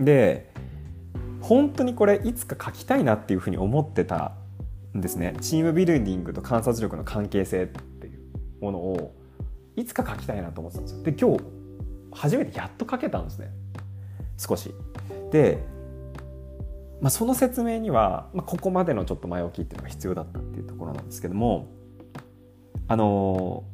[0.00, 0.52] で
[1.40, 4.32] 本当にこれいつか書きたいなっていうふうに思ってた
[4.96, 5.36] んですね。
[5.40, 8.20] チームビルディングと観察力の関係性っていう
[8.60, 9.14] ものを
[9.76, 11.02] いつか書きたいなと思ってたんですよ。
[11.04, 11.44] で今日
[12.12, 13.50] 初めてやっと書けたんですね。
[14.38, 14.74] 少し。
[15.30, 15.58] で、
[17.00, 21.68] まあ、その説明には、まあ、ここまでのちょっと前置きっていうのが必要だったっていうところなんですけども
[22.88, 23.64] あの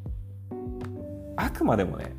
[1.37, 2.15] あくまでもね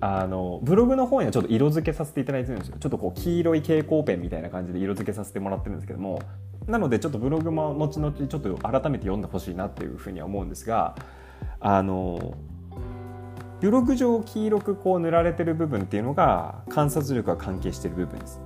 [0.00, 6.22] あのブログの方にはちょっと色付けさせていただいてるんですよちょっとこう黄色い蛍光ペンみたいな感じで色付けさせてもらってるんですけども
[6.66, 10.94] なのでちょっとブログも後々ちょっと改めて読んでほしいなっていうふうには思うんですが
[11.60, 12.36] あの
[13.60, 18.40] ブログ上黄色くこう塗られてる部分っていうのが観察力が関係してる部分です。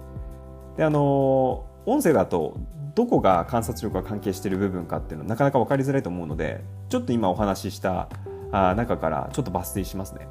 [0.79, 2.57] であの音声だと
[2.95, 8.09] どこが観察力が関係している部分かっていうのはなかなか分かりづらいと思うのでちょっと今お話しした
[8.51, 10.29] あ中からちょっと抜粋しますね。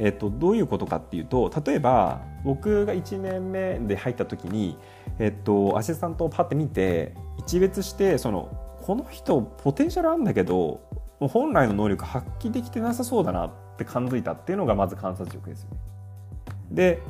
[0.00, 4.78] えっと、どういうことかっていうと例えば僕が1年目で入った時に、
[5.18, 10.80] えっと、アシスタントをパッて見て一別してそのこの人ポテンシャルあるんだけど
[11.18, 15.76] 本来の能力発揮できてなさそうだなって感づいたっていうのがまず観察力ですよね。
[16.70, 17.02] で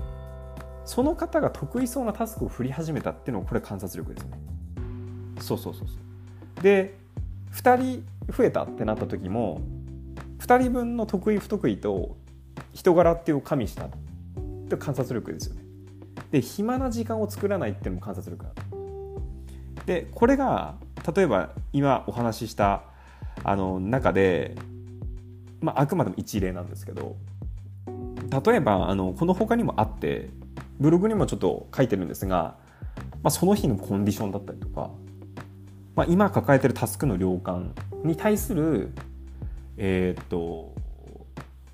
[0.86, 4.38] その方が得意そうなタスクを振り始めたっていうのがこれ観察力ですよね。
[5.40, 5.94] そうそうそうそ
[6.60, 6.96] うで
[7.52, 8.04] 2人
[8.36, 9.60] 増えたってなった時も
[10.40, 12.16] 2人分の得意不得意と
[12.72, 13.90] 人柄っていうを加味したっ
[14.68, 15.62] て観察力ですよね。
[16.30, 18.52] で暇な時間を作らないっていうのも観察力だ
[19.86, 20.74] でこれが
[21.14, 22.82] 例えば今お話しした
[23.44, 24.54] あの中で、
[25.60, 27.16] まあ、あくまでも一例なんですけど
[28.44, 30.28] 例えばあのこの他にもあって
[30.78, 32.56] ブログにもちょっと書いてるんですが、
[33.22, 34.90] まあ、その日のコンディションだったりとか
[35.98, 37.74] まあ、今抱えてるタスクの量感
[38.04, 38.92] に対する、
[39.76, 40.72] えー、っと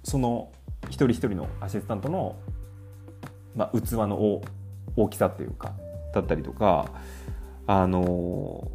[0.03, 0.51] その
[0.87, 2.35] 一人一人のアシスタントの、
[3.55, 4.41] まあ、器の
[4.97, 5.75] 大きさっていうか
[6.15, 6.91] だったりとか
[7.67, 8.71] あの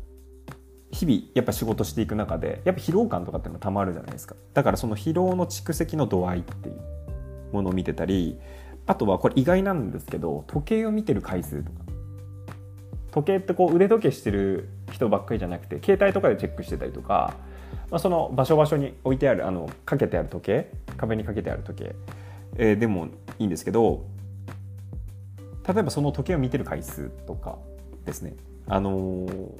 [0.91, 4.35] 日々やっぱ仕事していく中でやっぱ疲労感とかっていうのたまるじゃないですか。
[4.53, 6.79] だからその疲労の蓄積の度合いっていう
[7.53, 8.37] ものを見てたり
[8.85, 11.88] あとはこれ意外なんですけど時計を見てる回数とか。
[13.11, 17.35] 時計ってこう腕時計してる人ばっかりじゃなくて携帯とかでチェックしてたりとか、
[17.89, 21.95] まあ、その場所場所に置いてあるあのかけてある時計壁にかけてある時計、
[22.57, 23.07] えー、でも
[23.39, 24.05] いいんですけど
[25.67, 27.59] 例えばその時計を見てる回数とか
[28.05, 28.33] ですね。
[28.67, 29.51] あのー、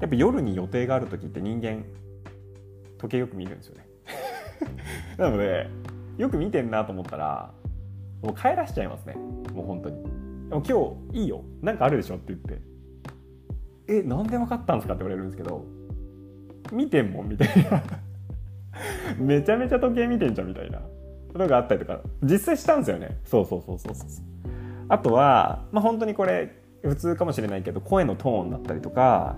[0.00, 1.84] やっぱ夜に予定がある時って人間
[2.98, 3.86] 時計よく見るんですよね。
[5.16, 5.68] なので
[6.18, 7.52] よく見てんなと思ったら
[8.22, 9.14] もう帰らしちゃいますね。
[9.54, 10.25] もう本当に。
[10.50, 10.60] 今
[11.12, 11.42] 日いいよ。
[11.62, 12.60] なんかあるでしょって言って。
[13.88, 15.64] えなんで分かったんですかって言われるんですけど。
[16.72, 17.82] 見てんもんみたいな。
[19.18, 20.80] めちゃめちゃ時計見てんじゃんみたいな。
[21.32, 22.00] ことがあったりとか。
[22.22, 23.18] 実際したんですよね。
[23.24, 24.08] そうそうそうそうそう
[24.88, 29.36] あとはまあ本当にこれ普通かもしれないけど声のトーンだったりとか。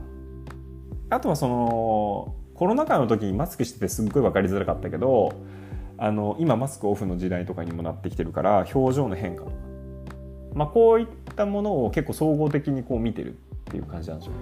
[1.11, 5.33] あとはそのコロナ禍の時にマスクしててすっごい分かりづらかったけど
[5.97, 9.68] あの今マスクオフの時代とかにもなってきてるから表情の変化とか。
[10.59, 11.07] まあ、こういっ
[11.37, 13.37] たものを結構総合的にこう見てるっ
[13.71, 14.39] ていう感じなんですよね。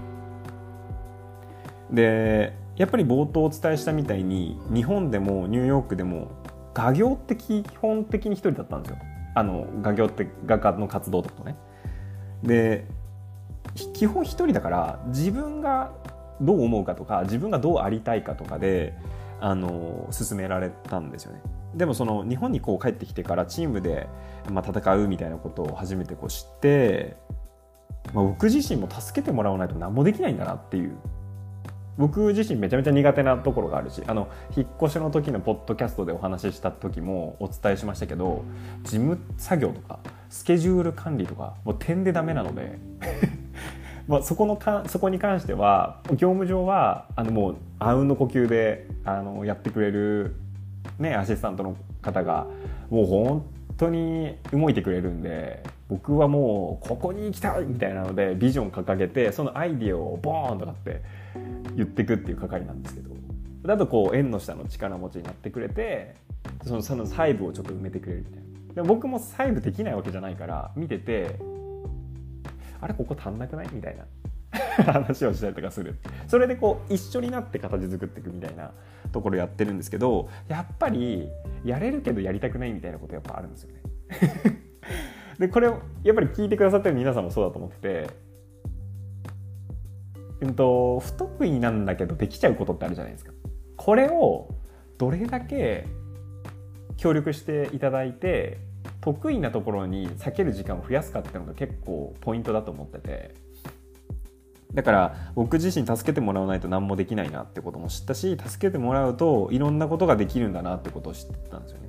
[1.90, 6.28] でやっぱり冒頭お伝えしたみたいに日本でもニューヨークでも
[6.72, 8.98] 画業って基本的に一人だったんですよ。
[9.34, 11.54] あの画業って画家の活動とかね。
[12.42, 12.86] で
[13.92, 15.92] 基本一人だから自分が
[16.40, 18.94] どう思うかとか自分がどうありたいかとかで
[19.38, 21.42] あの進められたんですよね。
[21.76, 24.08] でもその日本にこう帰ってきてからチームで、
[24.50, 27.16] まあ、戦うみたいなことを初めてこう知って、
[28.14, 30.96] まあ、僕自身も助けてもらわないと何もできないんだなっていう。
[31.98, 38.44] 僕自身めちゃめちゃ苦手なところがあるしあの引っ越しの時のポッドキャストでお話しした時もお伝えしましたけど
[38.82, 42.78] 事務作業とかスケジュール管理とかもう点でダメなので
[44.06, 50.36] まあそこのかそこに関しては業務上はあのもうあうんの呼吸であのやってくれる
[50.98, 52.46] ね、アシスタントの方が
[52.90, 61.02] もう本当に動いてくれるんで僕はもうここに行きたいみたいなのでビジョン掲げてそのアイディアをボーンとかって
[61.76, 63.16] 言ってくっていう係なんですけど。
[63.66, 66.14] だとこう縁の下の力持ちになってくれて
[66.64, 68.34] そのその細部をちょっと埋めてくれるみたい
[68.68, 68.74] な。
[68.74, 71.38] でも僕も細部できないわけじゃないから見てて
[72.80, 74.04] あれここ足んなくないみたいな。
[74.84, 75.96] 話をしたりとかする。
[76.26, 78.72] それでこう一緒になって形作っていくみたいな
[79.12, 81.28] ところやってるんですけどやっぱり
[81.64, 83.80] やれるけどやりたくないみたいなことやっぱあるんですよね。
[85.38, 88.10] でこれやっぱり聞いてくださってる皆さんもそうだと思ってて
[90.40, 93.32] うんと不得意なんだけどできちゃうことってあるじゃないですか。
[93.76, 94.54] これを
[94.98, 95.86] どれだけ
[96.96, 98.58] 協力していただいて
[99.00, 103.45] 得意なところに避ける時間を増やすかっていうのが結構ポイントだと思ってて。
[104.76, 111.88] だから僕自身助けてもらわないと何もできないなってことも知ったし助けてもらうといろんなことができるんだなってことを知ってたんですよね。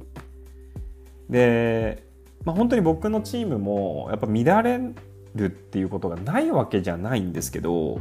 [1.29, 2.07] で、
[2.45, 4.79] まあ、本当に僕のチームもやっぱ乱れ
[5.35, 7.99] るっていうことがないわけじゃないんですけど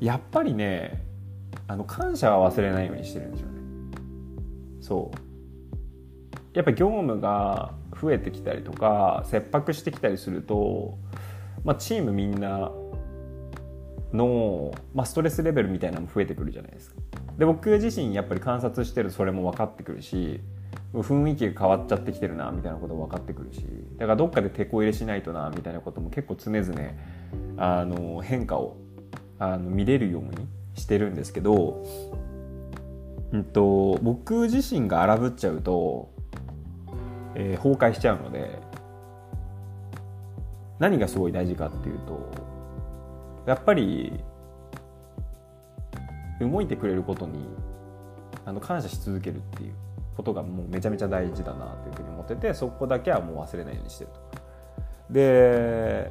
[0.00, 1.04] やっぱりね
[1.68, 3.54] あの感謝は忘れないようにしてるんですよね。
[4.80, 5.18] そう
[6.54, 10.96] やっぱ業務が増えてきたりとか切迫してきたりすると、
[11.62, 12.72] まあ、チームみんな
[14.14, 16.96] の、まあ、ストレスレベルみたいなのも増えてくるじゃないですか。
[17.38, 20.40] で僕自身やっぱり観察してるそれも分かってくるし
[20.92, 23.64] 雰囲気が変わっちゃってきてるなみたいなことも分かってくるし
[23.98, 26.90] だからどっかで手こ入れしないとなみたいなことも結構常々
[27.56, 28.76] あの変化を
[29.40, 31.84] あの見れるようにしてるんですけど、
[33.32, 36.10] うんと、僕自身が荒ぶっちゃうと、
[37.34, 38.58] えー、崩壊しちゃうので
[40.78, 42.53] 何がすごい大事かっていうと
[43.46, 44.20] やっぱり
[46.40, 47.46] 動いてくれることに
[48.44, 49.74] あの感謝し続けるっていう
[50.16, 54.34] ことがもうめちゃめちゃ大事だなというふうに思っててそこだけはもう忘れないようにしてると。
[55.10, 56.10] で、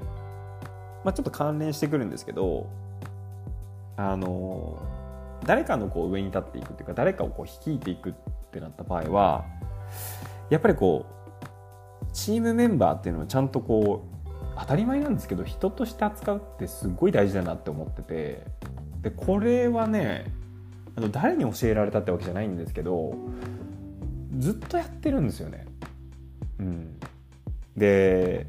[1.03, 2.69] まあ、ちょっと関連してくるんですけど
[3.97, 4.77] あの
[5.45, 8.13] 誰かのこう上に立っていくっていうか誰かをこう率いていくっ
[8.51, 9.45] てなった場合は
[10.49, 14.12] やっぱりこうチームメンバーっていうのはちゃんとこう
[14.57, 18.45] 当たり前なんですけど人として扱うってすごい大事だなって思ってて
[19.01, 20.31] でこれはね
[20.95, 23.15] あの誰に教えられたってわけじゃないんですけど
[24.37, 25.65] ずっとやってるんですよね。
[26.59, 26.99] うん、
[27.75, 28.47] で、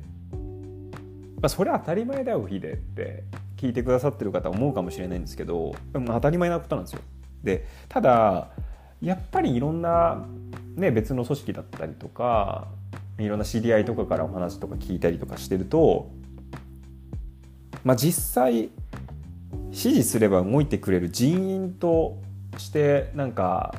[1.40, 3.24] まあ、それ当たり前だよヒデって
[3.56, 7.00] 聞いてくださってる方思うかもしれないんですけど当たり前なことなんですよ。
[7.42, 8.50] でただ
[9.00, 10.26] やっぱりいろんな、
[10.76, 12.68] ね、別の組織だったりとか
[13.18, 16.10] いろんな知り合いとかからお話とか聞いたりとかしてると、
[17.84, 18.70] まあ、実際
[19.70, 22.20] 指示すれば動いてくれる人員と
[22.58, 23.74] してなんか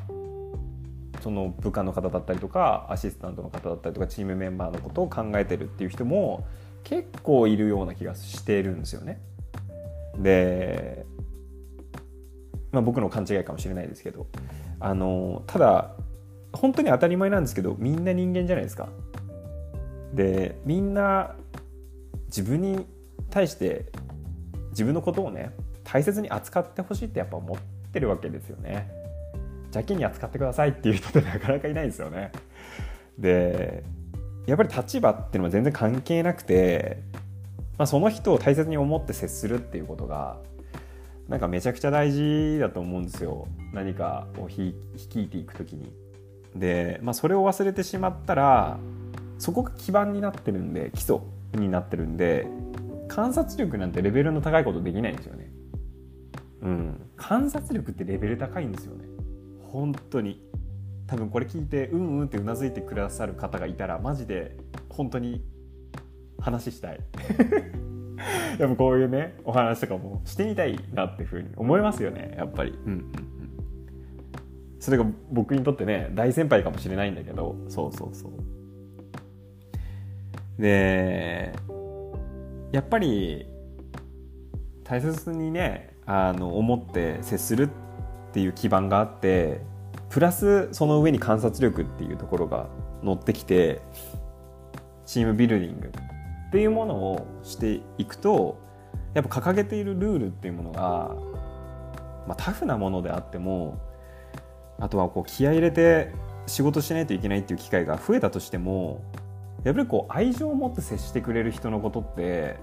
[1.22, 6.46] その部下の方だったりとかアシスタントの方だったりとかチームメンバーのことを考えてるっていう人も
[6.84, 9.20] 結構いるような気がしてるんですよね。
[10.20, 11.06] で、
[12.72, 14.28] まあ、僕の勘違いかもしれないですけど
[14.80, 15.96] あのただ
[16.54, 18.90] 本当に当たり前なんですけどみんな人間じゃないですか。
[20.16, 21.36] でみんな
[22.28, 22.86] 自分に
[23.30, 23.86] 対して
[24.72, 25.52] 自分のことをね
[25.84, 27.58] 大切に扱ってほしいってやっぱ思っ
[27.92, 28.90] てるわけですよね。
[29.66, 32.32] 邪気に扱ってくださいっていう人ってなかなかいないんですよね。
[33.20, 33.84] で
[34.48, 37.02] やっぱり立場っていうのは全然関係なくて、
[37.78, 40.38] まあ、その人を大切に思って接するっていうことが
[41.28, 44.76] なんかめちゃくちゃ大事だと思うんですよ何かを率
[45.20, 45.92] いていく時に。
[46.56, 48.78] で、まあ、それを忘れてしまったら
[49.38, 51.20] そこが基盤になってるんで基礎
[51.54, 52.48] になってるんで
[53.08, 55.52] 観察力なんてレベルの高いことできないんですよね。
[56.62, 59.06] うん、観察力ってレベル高いんですよね。
[59.72, 60.44] 本当に。
[61.08, 64.58] 多分これ聞いてうんうんってうなずいてくださる方がいたらマジで
[64.90, 65.46] 本当に
[66.40, 67.00] 話したい。
[68.60, 73.12] やっぱこういうねお話とかもしてみたいなっていうふうに思いますよねやっぱり、うんうんうん、
[74.80, 78.32] それが僕にとってね大先輩かもしれないんだけどそうそうそう
[80.60, 81.54] で
[82.72, 83.48] やっぱり
[84.84, 87.70] 大切にねあの思って接するっ
[88.32, 89.62] ていう基盤があって
[90.10, 92.70] プラスその上に観察力っていうところが
[93.04, 93.82] 乗ってきて
[95.06, 98.60] チームビルディングっていうものをしていくと
[99.14, 101.16] やっぱ掲げているルールっていうものが、
[102.28, 103.80] まあ、タフなものであっても
[104.80, 106.12] あとはこう気合い入れて
[106.48, 109.02] 仕事しないといけないっていう機会が増えたとしても
[109.66, 112.58] やっぱりこう愛情を持って接してくれる人のことって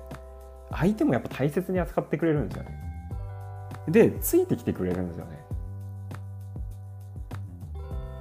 [0.70, 2.78] 相手もやっぱ大切に扱ってくれるんですよね。
[3.88, 5.42] でついてきてくれるんですよね。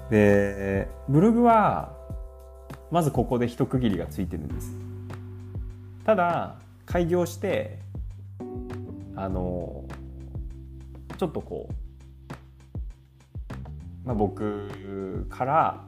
[0.10, 1.96] でブログは
[2.92, 4.76] まずここで一区切りがついてるんです
[6.04, 7.80] ただ開業して
[9.16, 9.86] あの
[11.18, 11.74] ちょっとこう、
[14.06, 15.86] まあ、僕から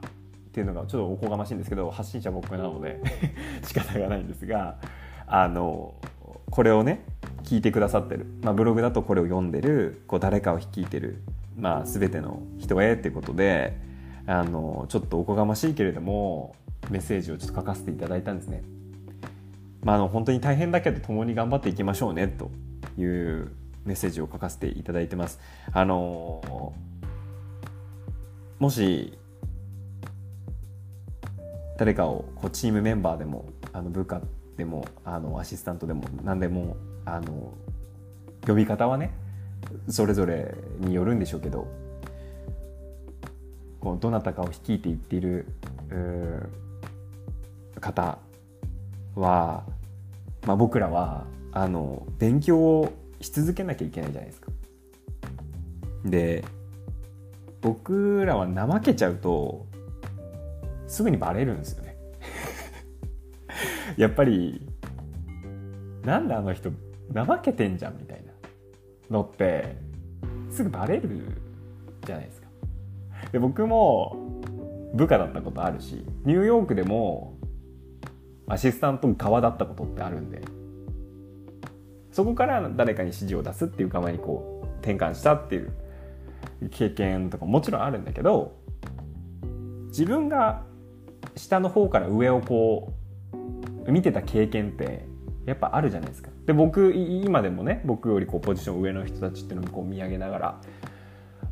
[0.54, 3.00] っていうのがちょっとおこがましいんですけど発信者僕なので
[3.66, 4.76] 仕方がないんですが
[5.26, 5.94] あの
[6.48, 7.04] これをね
[7.42, 11.22] 聞いてくださってる、まあ、ブログだとこれを読んでるこう誰かを率いてる、
[11.58, 13.76] まあ、全ての人へっていうことで
[14.28, 16.54] あのちょっとおこがましいけれども
[16.88, 18.62] メッセージをちょっと書かせていただいたんですね。
[19.82, 22.52] まあ、あの本当に大変だけど共に頑張っていきましょうねと
[22.96, 23.50] いう
[23.84, 25.40] メッセージを書かせていただいてます。
[25.72, 26.72] あの
[28.60, 29.18] もし
[31.76, 34.20] 誰かをこうチームメンバーでもあの部下
[34.56, 37.52] でもあのアシスタントでも何でもあの
[38.46, 39.12] 呼び方はね
[39.88, 41.66] それぞれによるんでしょうけど
[43.80, 45.46] こうどなたかを率いていっている
[47.80, 48.18] 方
[49.14, 49.64] は、
[50.46, 54.50] まあ、僕らはあの勉強をし続けなきゃいけないじゃないですか。
[56.04, 56.44] で
[57.60, 59.66] 僕らは怠けちゃうと
[60.94, 61.96] すぐにバレるんですよね。
[63.98, 64.64] やっぱり
[66.04, 66.70] なんであの人
[67.12, 68.32] 怠けてんじゃんみたいな
[69.10, 69.76] のって
[70.50, 71.08] すぐバレる
[72.04, 72.48] じゃないですか。
[73.32, 74.40] で僕も
[74.94, 77.34] 部下だったことあるしニューヨークでも
[78.46, 80.42] アシスタント側だったことってあるんで
[82.12, 85.72] そこから誰かに指示を出すっていう側にこう転換したっていう
[86.70, 88.56] 経験とかもちろんあるんだけど
[89.88, 90.62] 自分が
[91.36, 92.92] 下の方から上をこ
[93.86, 95.04] う見てた経験って
[95.46, 96.30] やっぱあるじゃないですか。
[96.46, 100.60] で僕今でもね僕よりこうポジション上の人たちっていうのをこう見上げながら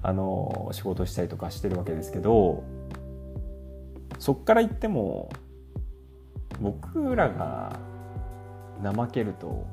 [0.02, 2.64] あの仕事したりとかしてるわけですけど
[4.18, 5.30] そっから言っても
[6.60, 7.78] 僕らが
[8.82, 9.66] 怠けると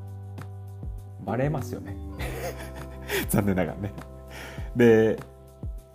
[1.26, 1.96] バレますよね
[3.30, 3.94] 残念ながらね。
[4.76, 5.20] で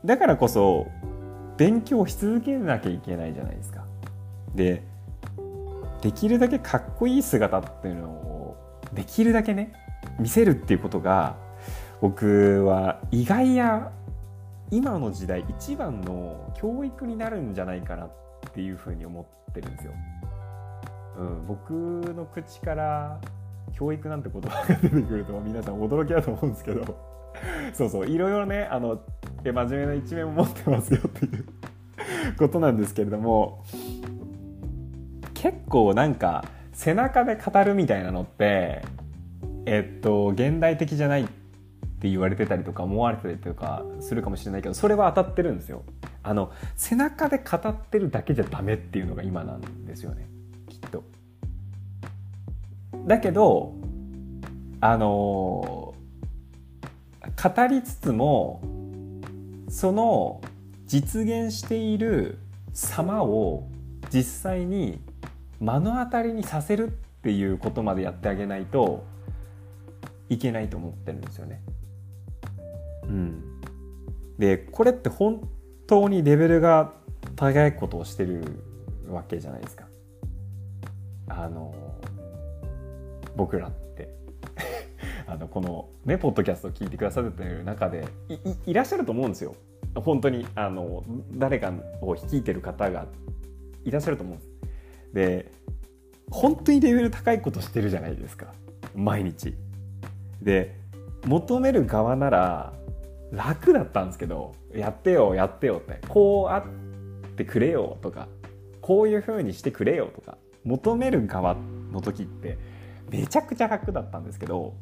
[0.04, 0.86] だからこそ
[1.56, 3.83] 勉強し続けなきゃいけないじゃないですか。
[4.54, 4.82] で
[6.02, 8.56] できるだけかっこいい姿っていうのを
[8.92, 9.72] できるだけね
[10.18, 11.36] 見せるっていうことが
[12.00, 13.90] 僕は意外や
[14.70, 18.10] 今の時代一番の教育になるんじゃないかなっ
[18.52, 19.92] ていうふうに思ってるんですよ。
[21.18, 23.20] うん、僕の口から
[23.72, 26.98] 教育なんて言葉が出てくると皆さん驚きだと思うんですけど
[27.72, 29.00] そうそういろいろねあの
[29.44, 31.46] 真面目な一面も持ってますよっていう
[32.36, 33.64] ことなんですけれども
[35.44, 38.80] 結構なんか背中で語るみたいなのって
[39.66, 41.26] えっと現代的じゃないっ
[42.00, 45.82] て言われてたりとか思われてたりとかするかもしれないけどそれは当たってるんですよ。
[46.22, 50.30] あの背中で語ってるだけじゃダメっていうのが今なんですよね
[50.70, 51.04] きっと。
[53.06, 53.74] だけど
[54.80, 55.94] あの語
[57.68, 58.62] りつつも
[59.68, 60.40] その
[60.86, 62.38] 実現している
[62.72, 63.68] 様を
[64.10, 65.00] 実際に
[65.60, 66.90] 目の当たりにさせるっ
[67.22, 69.04] ていうことまでやってあげないと
[70.28, 71.62] いけないと思ってるんですよね。
[73.04, 73.60] うん、
[74.38, 75.48] でこれって本
[75.86, 76.92] 当にレベルが
[77.36, 78.42] 高いことをしてる
[79.08, 79.86] わけじゃないですか。
[81.28, 81.74] あの
[83.36, 84.14] 僕らって
[85.26, 88.06] あのこのねポッドキャストを聞いてくださってる中で
[88.66, 89.54] いらっしゃると思うんですよ。
[89.94, 93.06] 本当にあの誰かを率いてる方が
[93.84, 94.53] いらっしゃると思うんです。
[95.14, 95.50] で
[96.30, 98.52] 本当にレベル高いことしてるじゃないですか。
[98.94, 99.54] 毎日。
[100.42, 100.76] で
[101.26, 102.74] 求める側なら
[103.32, 108.28] 楽だったんですけどやってよやってよってこうあってくれよとか
[108.82, 111.56] こういう風にしてくれよとか求める側
[111.92, 112.58] の時って
[113.10, 114.74] めちゃくちゃ楽だったんですけど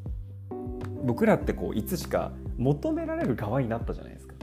[1.04, 4.34] 僕らってこういつしか求められる側になったじゃないですか。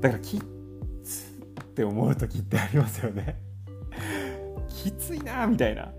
[0.00, 0.42] だからきつ
[1.60, 3.47] って思う時ってありますよね。
[4.82, 5.92] きついなみたいな。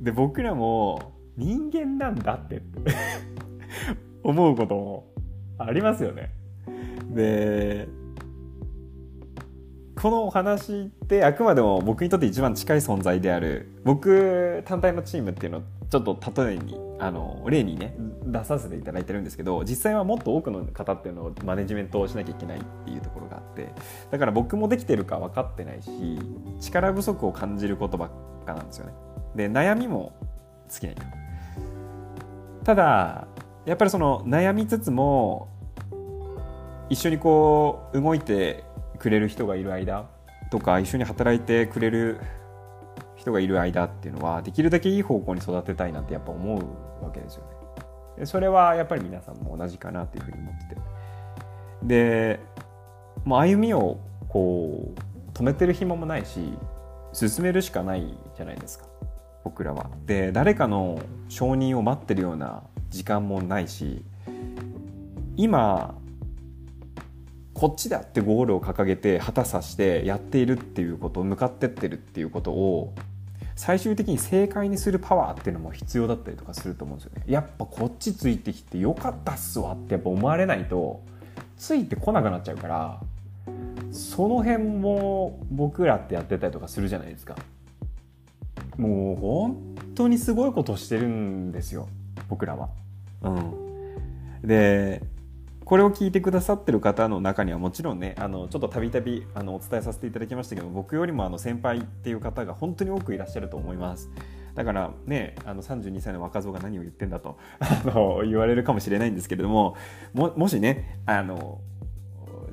[0.00, 2.62] で僕らも人間なんだって。
[4.24, 5.06] 思うことも
[5.58, 6.30] ありますよね。
[7.14, 7.88] で
[10.00, 23.72] このお話ってあくまでも僕にとって一番近い存在である僕単体のチームっていうのをちょっと例えにあの例にね出させていただいてるんですけど実際はもっと多くの方っていうのをマネジメントをしなきゃいけないっていうところがあって
[24.12, 25.90] だから僕もできてるか分かってないし
[26.60, 28.92] 力不足を感じることばっかなんですよね。
[29.34, 30.12] で悩みも
[30.68, 31.02] 尽きないと。
[32.64, 33.26] ただ
[33.66, 35.48] やっぱりその悩みつつも
[36.88, 38.64] 一緒にこう動いて
[38.98, 40.08] くれる人がいる間
[40.50, 42.20] とか一緒に働いてくれる
[43.16, 46.58] 人がいる間っていうのはできるだけいい方向に育てたいなってやっぱ思
[47.00, 47.50] うわけですよね。
[48.18, 50.80] でそれはやっぱり皆さんも同じかなっていうふうに思ってて。
[51.82, 52.40] で
[53.24, 56.40] もう歩みをこう止めてる暇もないし
[57.12, 58.86] 進めるしかないじゃないですか
[59.44, 59.90] 僕らは。
[60.06, 64.04] で誰かの承認を待ってるような時間もないし
[65.36, 65.94] 今
[67.58, 72.94] こっちだってゴールを掲げて旗さしてやっているっていうことを向かってってるっていうことを
[73.56, 77.24] 最終的に正解にするパワーっていうのも必要だったりとかすると思うんですよね。
[77.26, 81.02] やっぱこっちついてきてよかったっすわってやっぱ思われないと
[81.56, 83.00] ついてこなくなっちゃうから
[83.90, 87.34] その辺も僕らってやってたりとかするじゃないですか。
[88.76, 91.88] もう本当にすごいことしてるんですよ
[92.28, 92.68] 僕らは。
[93.22, 95.02] うん、で
[95.68, 104.08] これを聞いてくださってる方の中にはもちろんねあのちょっとたびたびお伝えさせていただきましたけど僕よりもあの先輩っていう方が本当に多くいらっしゃると思います。
[104.54, 109.76] だからねあの32歳の若造が何を言ってんだと あの言われるかもしれないんですけれども
[110.14, 111.60] もしねあの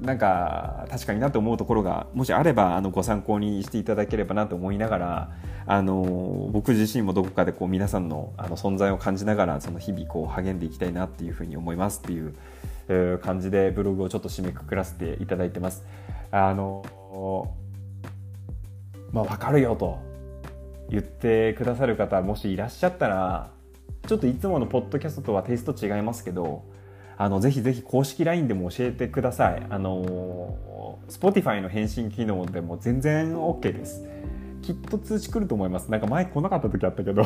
[0.01, 5.32] なんか確かになと思うところがもしあればあのご参考にしていただければなと思いながら
[5.66, 12.36] あの僕自身もどこかでこう皆さんのあの存在を感じながらその日々こう励んでいきたいなっていうふうに思いますっていう
[13.23, 15.83] 感じでブログをちょっと締めくくらせていただいてます。
[16.31, 16.83] あの
[19.11, 19.99] まあ分かるよと
[20.89, 23.51] 言ってくださる方もしいらっしゃったら
[24.07, 26.63] ちょっといつものポッドキャストとはテイスト違いますけど
[27.17, 29.65] あのぜひぜひ公式 LINE でも教えてください。
[29.69, 34.03] あの Spotify の返信機能でも全然 OK です。
[34.61, 35.89] きっと通知来ると思います。
[35.89, 37.23] なんか前来なかった時あったけど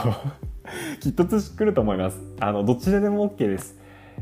[1.00, 2.20] きっと通知来ると思います。
[2.40, 3.79] あのどちらでも OK です。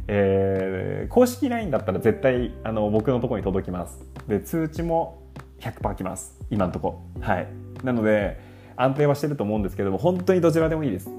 [0.08, 4.04] えー、公式 LINE だったら絶対あの僕のとこに届きます。
[4.28, 5.24] で通知も
[5.60, 6.40] 100%来ます。
[6.50, 7.02] 今のとこ。
[7.20, 7.48] はい。
[7.84, 8.40] なので
[8.76, 11.10] 安定はしてると思うんですけども本当にどちらでもいいです。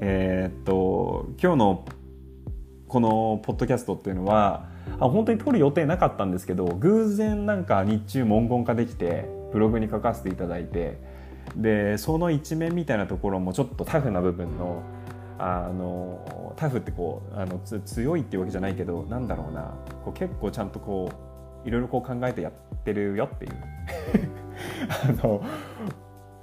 [0.00, 1.84] えー、っと今日の
[2.88, 10.98] このポッドキャストっていうのはあ本当に撮る予定なかったんですけど偶然なんか日中文言化できてブログに書かせていただいて
[11.56, 14.82] でその一面みたいなところもちょっとタフな部分の
[15.38, 19.74] あのタフってこうあの強いっていうわけじゃないけどなんだろうな。
[20.04, 21.10] こう結構ちゃんとこ
[21.64, 22.52] ういろいろこう考えてやっ
[22.84, 23.52] てるよっていう。
[25.20, 25.42] あの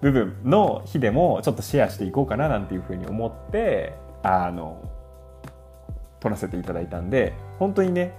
[0.01, 4.81] 部分の日でもちょっとシェアしていこうかななんていうふうに思ってあの
[6.19, 8.13] 撮らせていただいたんで本当にね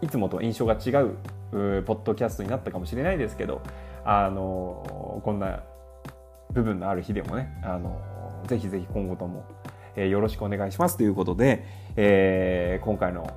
[0.00, 1.16] いつもと印象が違う
[1.82, 3.62] ポッドキャストになったかもしれないですけど
[4.04, 5.62] あのこんな
[6.52, 8.00] 部分のある日でもねあの
[8.46, 9.44] ぜひぜひ今後とも、
[9.96, 11.64] え、よろしくお願いしますということで、
[11.96, 13.28] えー、今回の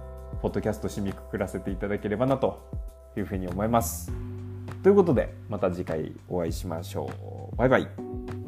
[0.42, 2.70] ポッドキャスト締めくくらせていただければなと
[3.18, 4.12] いうふうに思います。
[4.84, 7.10] ということでまた次回お会いしましょ
[7.54, 7.56] う。
[7.56, 8.39] バイバイ。